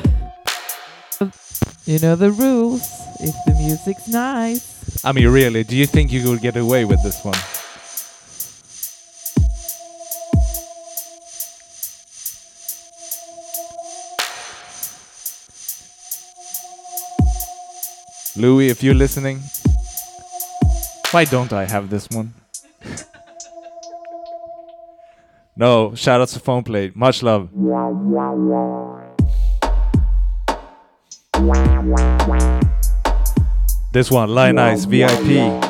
You 1.85 1.99
know 1.99 2.15
the 2.15 2.31
rules. 2.31 2.81
If 3.19 3.35
the 3.45 3.53
music's 3.53 4.07
nice. 4.07 5.03
I 5.03 5.11
mean, 5.11 5.27
really, 5.29 5.63
do 5.63 5.75
you 5.75 5.85
think 5.85 6.11
you 6.11 6.23
could 6.23 6.41
get 6.41 6.57
away 6.57 6.85
with 6.85 7.01
this 7.03 7.23
one? 7.23 7.37
Louis, 18.35 18.69
if 18.69 18.83
you're 18.83 18.93
listening, 18.93 19.41
why 21.11 21.25
don't 21.25 21.53
I 21.53 21.65
have 21.65 21.89
this 21.89 22.07
one? 22.09 22.33
No, 25.57 25.95
shout 25.95 26.21
out 26.21 26.27
to 26.29 26.39
Phone 26.39 26.63
Plate. 26.63 26.95
Much 26.95 27.23
love. 27.23 27.49
This 33.91 34.11
one, 34.11 34.29
Line 34.29 34.57
Ice 34.59 34.85
VIP. 34.85 35.63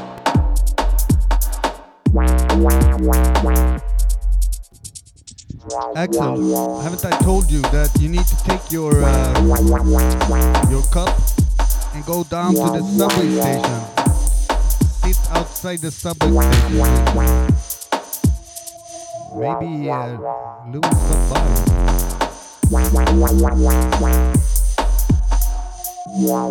Axel, 5.96 6.82
haven't 6.82 7.06
I 7.06 7.18
told 7.22 7.52
you 7.52 7.62
that 7.62 7.90
you 8.00 8.10
need 8.10 8.26
to 8.26 8.36
take 8.44 8.72
your 8.72 8.94
uh, 9.04 9.42
your 10.70 10.84
cup 10.92 11.18
and 11.94 12.06
go 12.06 12.24
down 12.26 12.54
to 12.56 12.60
the 12.60 12.82
subway 12.98 13.30
station? 13.40 15.14
Sit 15.14 15.32
outside 15.32 15.80
the 15.80 15.92
subway 15.92 16.52
station. 16.52 17.67
Maybe 19.36 19.90
uh, 19.90 20.18
stop 20.82 21.30
by. 21.30 21.40
Yeah, 26.16 26.42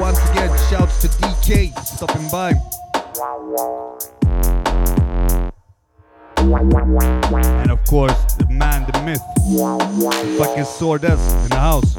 once 0.00 0.18
again, 0.30 0.50
shouts 0.70 1.00
to 1.02 1.08
DK 1.08 1.76
stopping 1.84 2.28
by. 2.30 2.52
And 7.62 7.70
of 7.70 7.84
course, 7.84 8.34
the 8.34 8.46
man, 8.48 8.86
the 8.92 9.02
myth, 9.02 9.22
the 9.36 10.36
fucking 10.38 10.64
Sordez 10.64 11.20
in 11.44 11.48
the 11.50 11.56
house. 11.56 11.96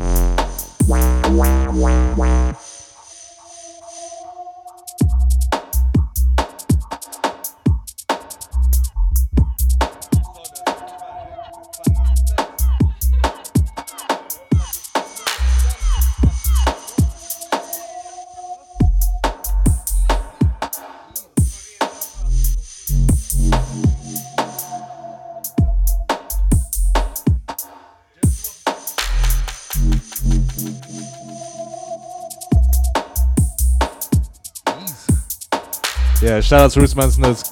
Yeah, 36.38 36.42
shout 36.42 36.62
out 36.62 36.72
to 36.74 36.82
Rootsman 36.82 37.10
Snusk. 37.18 37.50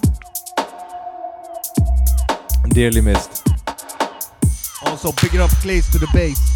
Dearly 2.69 3.01
missed. 3.01 3.41
Also, 4.85 5.11
it 5.33 5.39
up 5.39 5.49
Clays 5.63 5.89
to 5.89 5.97
the 5.97 6.07
bass. 6.13 6.54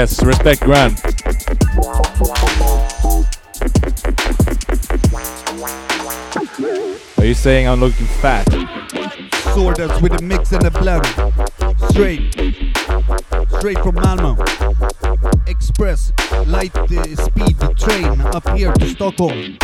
Yes, 0.00 0.22
respect 0.24 0.62
Grant. 0.62 0.98
Are 7.18 7.26
you 7.26 7.34
saying 7.34 7.68
I'm 7.68 7.80
looking 7.80 8.06
fat? 8.06 8.46
Sordez 9.52 10.00
with 10.00 10.18
a 10.18 10.22
mix 10.22 10.52
and 10.52 10.64
a 10.64 10.70
blend. 10.70 11.04
Straight. 11.90 12.32
Straight 13.58 13.78
from 13.80 13.96
Malmo. 13.96 14.42
Express 15.46 16.14
light 16.46 16.72
speed 17.18 17.58
train 17.76 18.22
up 18.22 18.48
here 18.56 18.72
to 18.72 18.88
Stockholm. 18.88 19.58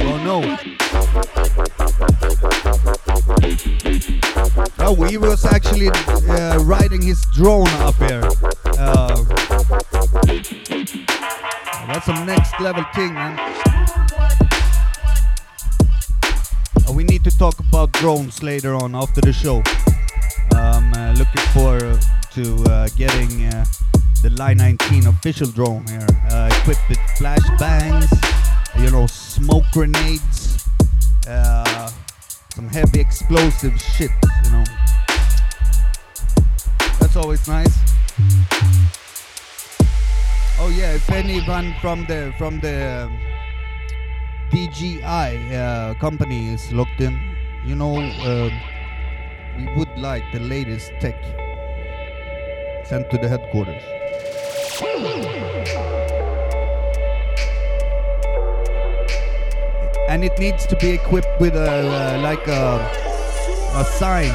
Oh 0.00 0.16
no. 0.24 0.40
No, 4.78 4.94
he 5.04 5.16
was 5.16 5.44
actually 5.44 5.88
uh, 5.88 6.58
riding 6.64 7.02
his 7.02 7.22
drone 7.34 7.68
up 7.80 7.96
here. 7.96 8.22
Uh, 8.78 9.24
that's 11.86 12.06
some 12.06 12.26
next 12.26 12.58
level 12.60 12.84
thing, 12.94 13.14
man. 13.14 13.38
Uh, 16.88 16.92
we 16.92 17.04
need 17.04 17.24
to 17.24 17.30
talk 17.38 17.58
about 17.58 17.92
drones 17.92 18.42
later 18.42 18.74
on 18.74 18.94
after 18.94 19.20
the 19.20 19.32
show. 19.32 19.62
Um, 20.56 20.92
uh, 20.94 21.14
looking 21.18 21.42
for 21.52 21.76
uh, 21.84 22.00
to 22.32 22.64
uh, 22.70 22.88
getting 22.96 23.46
uh, 23.46 23.64
the 24.22 24.30
Line 24.30 24.58
19 24.58 25.06
official 25.06 25.48
drone 25.48 25.86
here, 25.86 26.06
equipped 26.50 26.88
with 26.88 26.98
flashbangs, 27.18 28.08
you 28.78 28.90
know, 28.90 29.06
smoke 29.06 29.64
grenades, 29.72 30.66
uh, 31.28 31.90
some 32.54 32.68
heavy 32.68 33.00
explosive 33.00 33.80
shit, 33.80 34.10
you 34.44 34.50
know. 34.50 34.64
That's 37.00 37.16
always 37.16 37.46
nice. 37.48 37.76
Oh 40.58 40.68
yeah, 40.68 40.92
if 40.92 41.10
anyone 41.10 41.74
from 41.80 42.06
the 42.06 42.32
from 42.38 42.60
the 42.60 43.08
um, 43.08 43.18
DJI 44.50 45.54
uh, 45.54 45.94
company 45.94 46.48
is 46.54 46.72
locked 46.72 47.00
in, 47.00 47.18
you 47.64 47.76
know, 47.76 47.98
uh, 47.98 48.50
we 49.56 49.66
would 49.76 49.96
like 49.98 50.24
the 50.32 50.40
latest 50.40 50.92
tech 51.00 51.16
sent 52.86 53.10
to 53.10 53.18
the 53.18 53.28
headquarters. 53.28 53.82
And 60.08 60.24
it 60.24 60.38
needs 60.38 60.66
to 60.66 60.76
be 60.76 60.90
equipped 60.90 61.40
with 61.40 61.56
a 61.56 62.16
uh, 62.16 62.20
like 62.22 62.46
a 62.46 62.78
a 63.74 63.84
sign, 63.84 64.32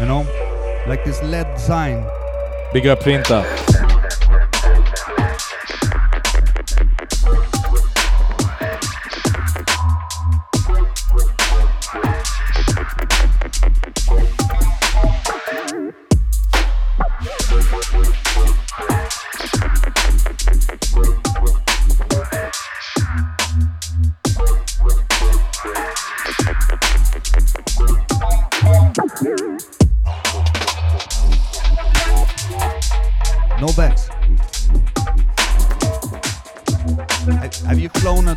you 0.00 0.06
know, 0.06 0.26
like 0.86 1.04
this 1.04 1.22
LED 1.22 1.58
sign. 1.58 2.04
Big 2.72 2.86
up. 3.30 3.73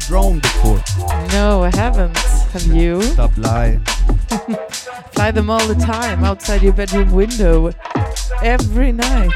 Drone 0.08 0.40
before? 0.40 0.82
No, 1.34 1.64
I 1.64 1.76
haven't. 1.76 2.18
Have 2.18 2.66
you? 2.68 3.02
Stop 3.02 3.38
lying. 3.38 3.80
Fly 5.12 5.32
them 5.32 5.50
all 5.50 5.68
the 5.68 5.76
time 5.76 6.24
outside 6.24 6.62
your 6.64 6.72
bedroom 6.72 7.12
window. 7.12 7.74
Every 8.42 8.94
night. 8.94 9.34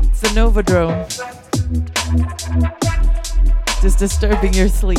It's 0.00 0.30
a 0.30 0.34
Nova 0.34 0.62
drone. 0.62 1.06
Just 3.82 3.98
disturbing 3.98 4.54
your 4.54 4.68
sleep. 4.68 4.98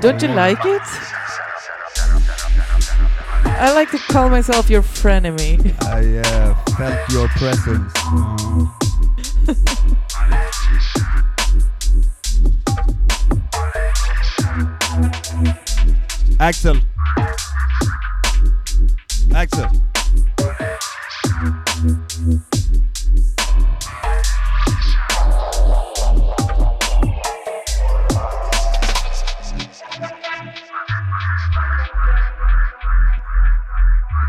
Don't 0.00 0.20
you 0.20 0.28
like 0.28 0.64
it? 0.64 0.82
I 3.58 3.72
like 3.74 3.92
to 3.92 3.98
call 3.98 4.28
myself 4.28 4.68
your 4.68 4.82
frenemy. 4.82 5.72
I 5.86 6.18
uh, 6.18 6.54
felt 6.76 7.08
your 7.12 7.28
presence. 7.28 7.92
Axel. 16.38 16.76
Axel. 19.34 19.70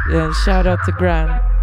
Yeah, 0.09 0.31
shout 0.45 0.65
out 0.65 0.79
to 0.85 0.93
Gran. 0.93 1.56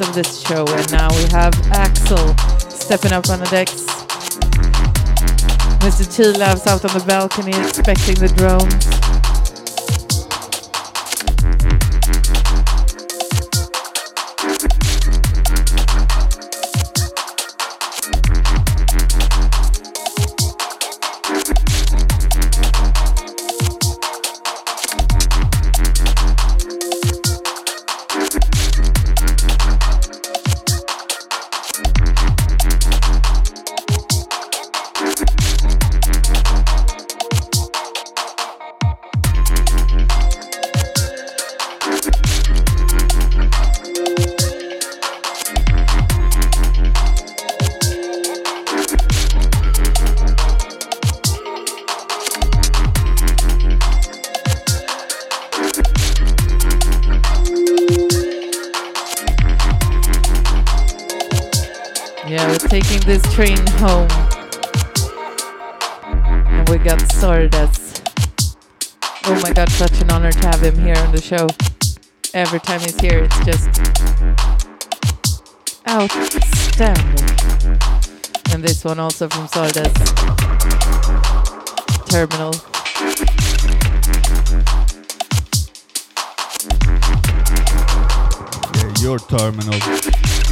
Of 0.00 0.14
this 0.14 0.40
show, 0.40 0.64
and 0.66 0.92
now 0.92 1.08
we 1.16 1.24
have 1.30 1.54
Axel 1.72 2.36
stepping 2.68 3.12
up 3.12 3.28
on 3.30 3.40
the 3.40 3.46
decks. 3.50 3.84
Mr. 5.80 6.04
Chilav's 6.06 6.66
out 6.66 6.84
on 6.84 6.98
the 6.98 7.04
balcony 7.06 7.52
expecting 7.56 8.14
the 8.16 8.28
drones. 8.28 8.97
This 78.78 78.84
one 78.84 79.00
also 79.00 79.28
from 79.28 79.48
Sordez. 79.48 79.92
Terminal. 82.08 82.54
Yeah, 88.76 88.92
your 89.02 89.18
terminal. 89.18 90.47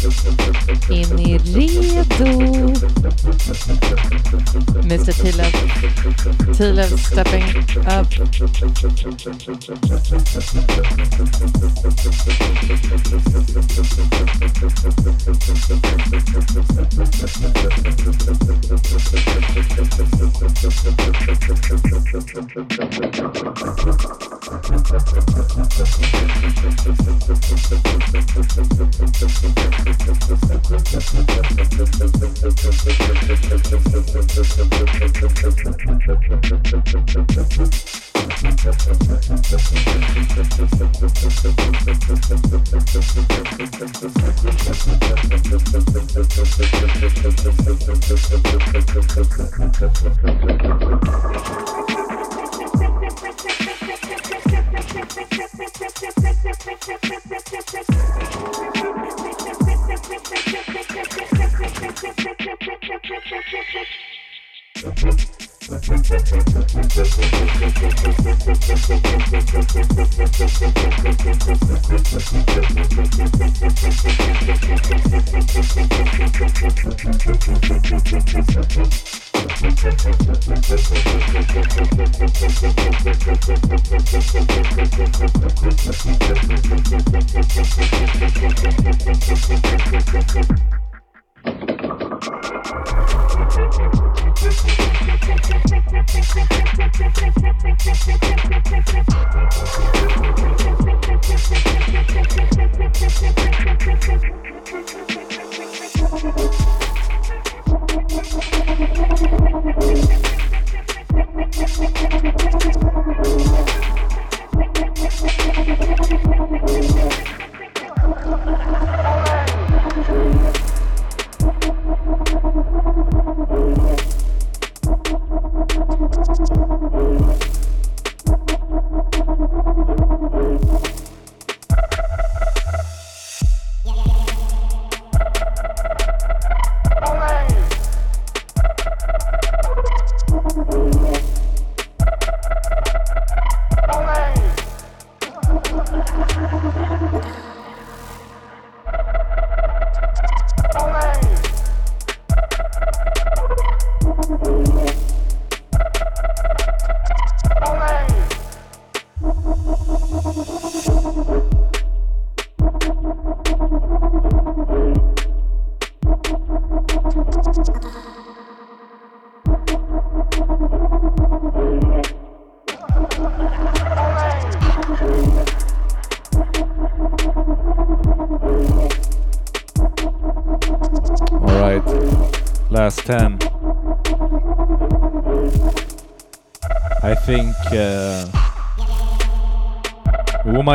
Är 0.00 1.14
ni 1.14 1.38
redo? 1.38 2.26
Mr 4.84 5.12
Tilev, 5.12 5.52
Tilev 6.56 6.96
stepping 6.96 7.44
up. 7.86 8.06
All 70.62 70.89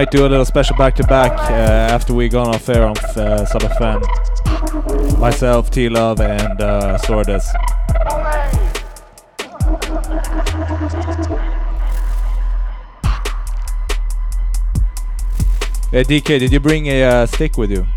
might 0.06 0.12
do 0.12 0.28
a 0.28 0.30
little 0.30 0.46
special 0.46 0.78
back 0.78 0.94
to 0.94 1.04
back 1.06 1.32
after 1.50 2.14
we 2.14 2.30
gone 2.30 2.54
off 2.54 2.70
air 2.70 2.86
on 2.86 2.96
uh, 3.16 3.44
Sub 3.46 3.62
FM. 3.64 5.20
Myself, 5.20 5.72
T 5.72 5.90
Love, 5.90 6.22
and 6.22 6.62
uh, 6.62 6.98
Sordez. 7.00 7.44
Hey 15.90 16.04
DK, 16.04 16.40
did 16.40 16.52
you 16.52 16.60
bring 16.60 16.86
a 16.88 17.04
uh, 17.04 17.26
stick 17.26 17.58
with 17.58 17.72
you? 17.72 17.88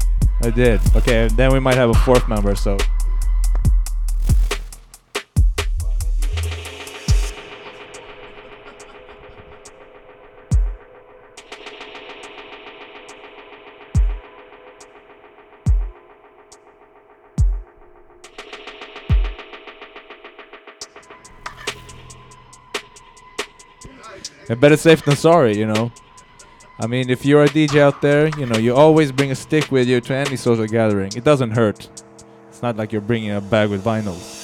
I 0.43 0.49
did. 0.49 0.81
Okay, 0.97 1.29
then 1.29 1.53
we 1.53 1.61
might 1.61 1.75
have 1.75 1.91
a 1.91 1.95
fourth 1.95 2.27
member. 2.27 2.55
So. 2.55 2.79
Yeah, 24.49 24.55
better 24.55 24.77
safe 24.77 25.05
than 25.05 25.17
sorry, 25.17 25.57
you 25.59 25.67
know. 25.67 25.93
I 26.81 26.87
mean, 26.87 27.11
if 27.11 27.27
you're 27.27 27.45
a 27.45 27.49
DJ 27.49 27.81
out 27.81 28.01
there, 28.01 28.29
you 28.39 28.47
know, 28.47 28.57
you 28.57 28.75
always 28.75 29.13
bring 29.13 29.31
a 29.31 29.35
stick 29.35 29.71
with 29.71 29.89
you 29.89 30.01
to 30.01 30.15
any 30.15 30.37
social 30.37 30.67
gathering. 30.67 31.13
It 31.17 31.25
doesn't 31.25 31.51
hurt. 31.51 31.89
It's 32.49 32.63
not 32.63 32.77
like 32.77 32.93
you're 32.93 33.01
bringing 33.01 33.33
a 33.33 33.41
bag 33.41 33.69
with 33.69 33.85
vinyls. 33.85 34.38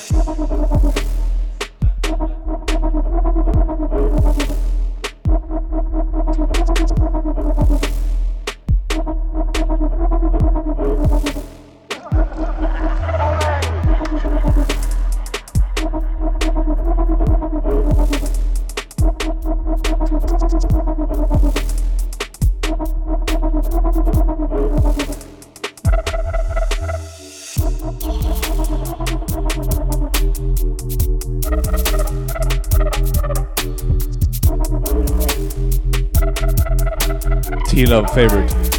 T-Love 37.74 38.14
favorite. 38.14 38.73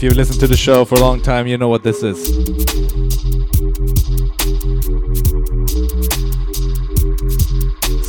If 0.00 0.04
you've 0.04 0.16
listened 0.16 0.40
to 0.40 0.46
the 0.46 0.56
show 0.56 0.82
for 0.82 0.94
a 0.94 0.98
long 0.98 1.20
time, 1.20 1.46
you 1.46 1.58
know 1.58 1.68
what 1.68 1.82
this 1.82 2.02
is. 2.02 2.24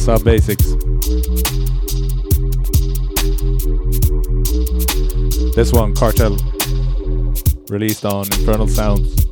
Sub 0.02 0.24
Basics. 0.24 0.72
This 5.54 5.74
one, 5.74 5.94
Cartel, 5.94 6.38
released 7.68 8.06
on 8.06 8.26
Infernal 8.28 8.70
Sounds. 8.70 9.28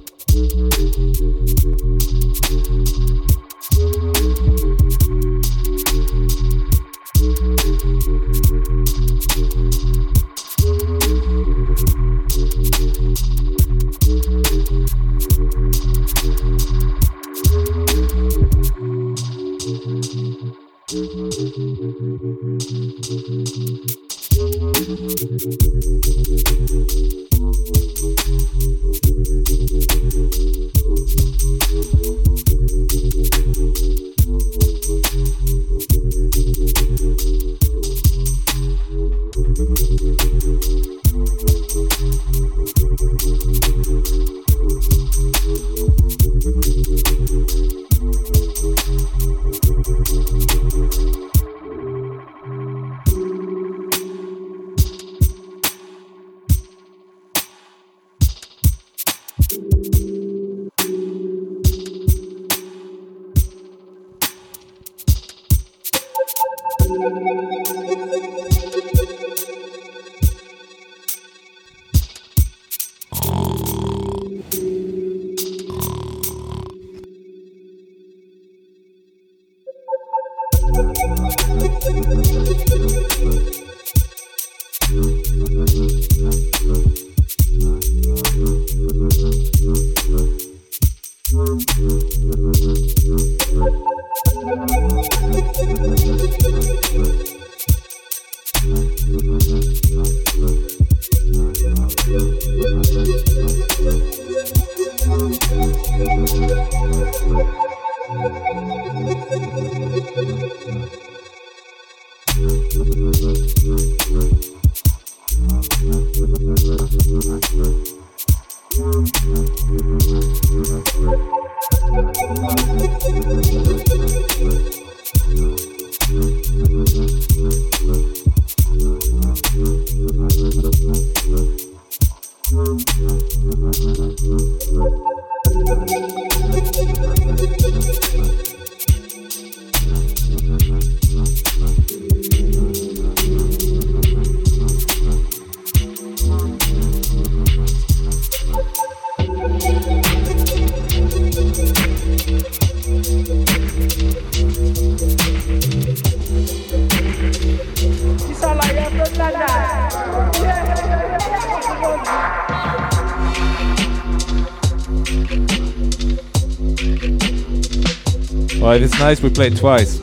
If 169.41 169.53
it's 169.53 169.55
nice, 169.55 169.55
we 169.55 169.55
play 169.55 169.57
it 169.57 169.57
twice. 169.57 169.98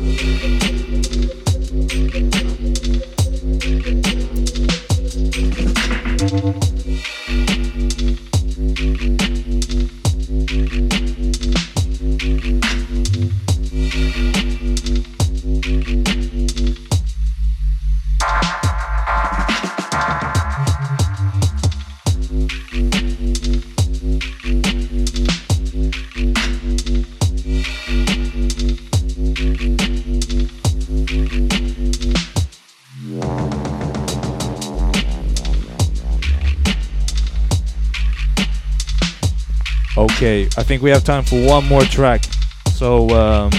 I 40.59 40.63
think 40.63 40.81
we 40.83 40.91
have 40.91 41.05
time 41.05 41.23
for 41.23 41.39
one 41.45 41.67
more 41.67 41.83
track. 41.83 42.25
So 42.73 43.11
um, 43.11 43.51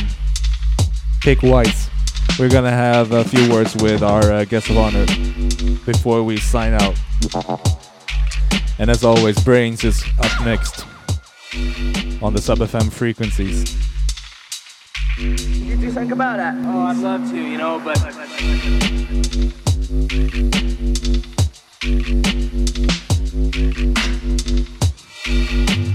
pick 1.22 1.44
wise. 1.44 1.90
We're 2.40 2.50
gonna 2.50 2.72
have 2.72 3.12
a 3.12 3.24
few 3.24 3.52
words 3.52 3.76
with 3.76 4.02
our 4.04 4.32
uh, 4.32 4.46
guest 4.46 4.70
of 4.70 4.78
honor 4.78 5.06
before 5.86 6.24
we 6.24 6.38
sign 6.38 6.74
out. 6.74 6.96
And 8.80 8.90
as 8.92 9.04
always, 9.04 9.44
Brains 9.44 9.84
is 9.84 10.04
up 10.20 10.46
next 10.46 10.86
on 12.22 12.34
the 12.34 12.42
Sub 12.42 12.60
FM 12.60 12.92
frequencies. 12.92 13.76
You 15.18 15.78
do 15.78 15.92
think 15.92 16.12
about 16.12 16.38
that? 16.38 16.54
Oh, 16.58 16.82
I'd 16.82 16.98
love 16.98 17.28
to, 17.32 17.38
you 17.38 17.58
know, 17.58 17.80
but. 17.84 18.00
I 18.04 18.12
know 18.12 18.18
how 24.82 24.87
it 25.30 25.88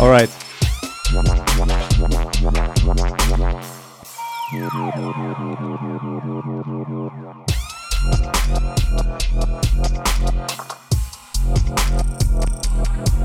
All 0.00 0.08
right. 0.10 0.30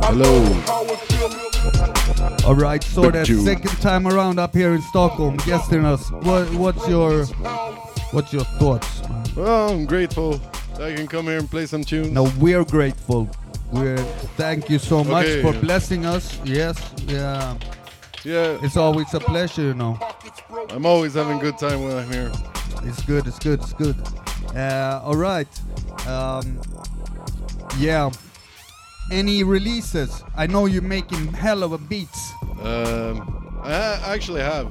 Hello. 0.06 0.44
All 2.45 2.56
right, 2.56 2.84
so 2.84 3.04
Big 3.04 3.14
that 3.14 3.26
second 3.28 3.82
time 3.82 4.08
around 4.08 4.38
up 4.40 4.54
here 4.54 4.74
in 4.74 4.82
Stockholm, 4.82 5.38
guesting 5.38 5.86
us. 5.86 6.12
What, 6.12 6.54
what's 6.56 6.88
your 6.88 7.26
what's 8.12 8.34
your 8.34 8.44
thoughts? 8.60 9.02
Well, 9.36 9.70
I'm 9.72 9.86
grateful 9.86 10.40
I 10.80 10.94
can 10.94 11.08
come 11.08 11.26
here 11.26 11.40
and 11.40 11.50
play 11.50 11.66
some 11.66 11.84
tunes. 11.84 12.12
No, 12.12 12.32
we're 12.40 12.66
grateful. 12.66 13.30
We're 13.72 13.98
thank 14.38 14.70
you 14.70 14.78
so 14.80 15.04
much 15.04 15.26
Okay. 15.26 15.41
for 15.41 15.54
blessing 15.60 16.06
us. 16.06 16.40
Yes, 16.44 16.78
yeah, 17.08 17.58
Yeah, 18.24 18.58
it's 18.62 18.78
always 18.78 19.14
a 19.14 19.20
pleasure. 19.20 19.62
You 19.64 19.74
know, 19.74 19.98
I'm 20.70 20.86
always 20.86 21.14
having 21.14 21.38
a 21.40 21.41
good 21.41 21.58
time 21.58 21.84
when 21.84 21.95
I'm 21.98 22.12
here. 22.12 22.32
it's 22.84 23.02
good. 23.04 23.26
It's 23.26 23.40
good. 23.40 23.62
It's 23.62 23.74
good. 23.74 23.95
Uh, 24.56 25.02
all 25.04 25.16
right. 25.16 25.48
Um, 26.08 26.60
yeah. 27.78 28.12
Any 29.12 29.44
releases? 29.44 30.24
I 30.36 30.48
know 30.48 30.66
you're 30.66 30.82
making 30.82 31.34
hell 31.34 31.64
of 31.64 31.74
a 31.74 31.78
beats. 31.78 32.32
Um, 32.62 33.60
I 33.64 33.74
actually 34.06 34.41
have 34.41 34.68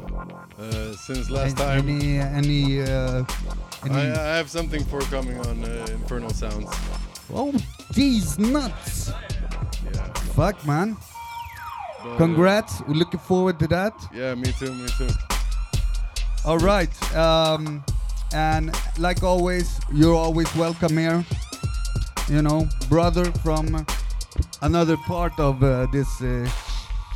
uh, 0.58 0.94
since 0.96 1.28
last 1.30 1.58
Any- 1.60 1.82
time. 1.82 1.88
Any 1.88 2.18
any 2.18 2.82
uh, 2.82 3.24
any? 3.84 3.94
I, 3.94 4.32
I 4.32 4.36
have 4.36 4.48
something 4.50 4.84
for 4.84 5.00
coming 5.02 5.38
on 5.40 5.64
uh, 5.64 5.86
Infernal 5.90 6.30
Sounds. 6.30 6.70
oh, 7.34 7.52
these 7.94 8.38
nuts! 8.38 9.10
Yeah. 9.92 10.06
Fuck, 10.34 10.64
man. 10.66 10.96
But, 12.02 12.10
uh, 12.12 12.16
Congrats. 12.16 12.80
We're 12.88 12.94
looking 12.94 13.20
forward 13.20 13.58
to 13.60 13.66
that. 13.68 13.94
yeah, 14.14 14.34
me 14.34 14.50
too, 14.58 14.72
me 14.72 14.88
too. 14.98 15.08
All 16.44 16.58
right. 16.58 16.90
Um, 17.14 17.84
and 18.34 18.74
like 18.98 19.22
always, 19.22 19.78
you're 19.92 20.14
always 20.16 20.52
welcome 20.56 20.96
here. 20.96 21.24
You 22.28 22.42
know, 22.42 22.68
brother 22.88 23.26
from 23.42 23.84
another 24.62 24.96
part 24.96 25.38
of 25.38 25.62
uh, 25.62 25.86
this 25.92 26.08
uh, 26.22 26.48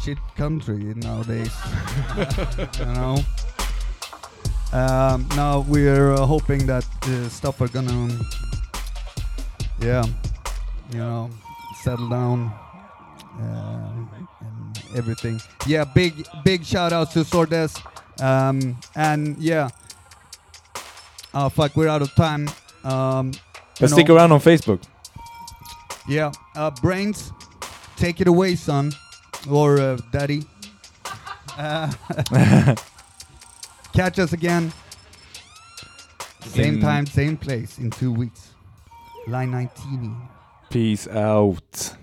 shit 0.02 0.18
country 0.36 0.94
nowadays. 0.96 1.54
you 2.78 2.86
know. 2.86 3.18
Um, 4.72 5.26
now 5.36 5.60
we're 5.68 6.12
uh, 6.12 6.26
hoping 6.26 6.66
that 6.66 6.84
uh, 7.04 7.28
stuff 7.28 7.60
are 7.60 7.68
gonna, 7.68 8.18
yeah, 9.80 10.04
you 10.92 10.98
know, 10.98 11.30
settle 11.82 12.08
down 12.08 12.52
uh, 13.40 13.92
and 14.40 14.82
everything. 14.96 15.40
Yeah, 15.66 15.84
big 15.84 16.26
big 16.44 16.64
shout 16.64 16.92
out 16.92 17.12
to 17.12 17.20
Sordez. 17.20 17.80
Um, 18.20 18.76
and 18.96 19.38
yeah, 19.38 19.68
oh 21.32 21.48
fuck, 21.48 21.76
we're 21.76 21.88
out 21.88 22.02
of 22.02 22.14
time. 22.14 22.50
Um, 22.84 23.32
But 23.80 23.90
stick 23.90 24.08
know, 24.08 24.16
around 24.16 24.32
on 24.32 24.40
Facebook. 24.40 24.80
Yeah, 26.08 26.32
uh, 26.54 26.70
brains, 26.70 27.32
take 27.96 28.20
it 28.20 28.28
away, 28.28 28.54
son, 28.54 28.92
or 29.50 29.78
uh, 29.80 29.98
daddy. 30.12 30.44
Uh, 31.58 31.92
catch 33.92 34.18
us 34.18 34.32
again. 34.32 34.72
Same 36.42 36.74
In- 36.74 36.80
time, 36.80 37.06
same 37.06 37.36
place 37.36 37.78
in 37.78 37.90
two 37.90 38.12
weeks. 38.12 38.52
Line 39.26 39.50
19. 39.50 40.16
Peace 40.70 41.08
out. 41.08 41.96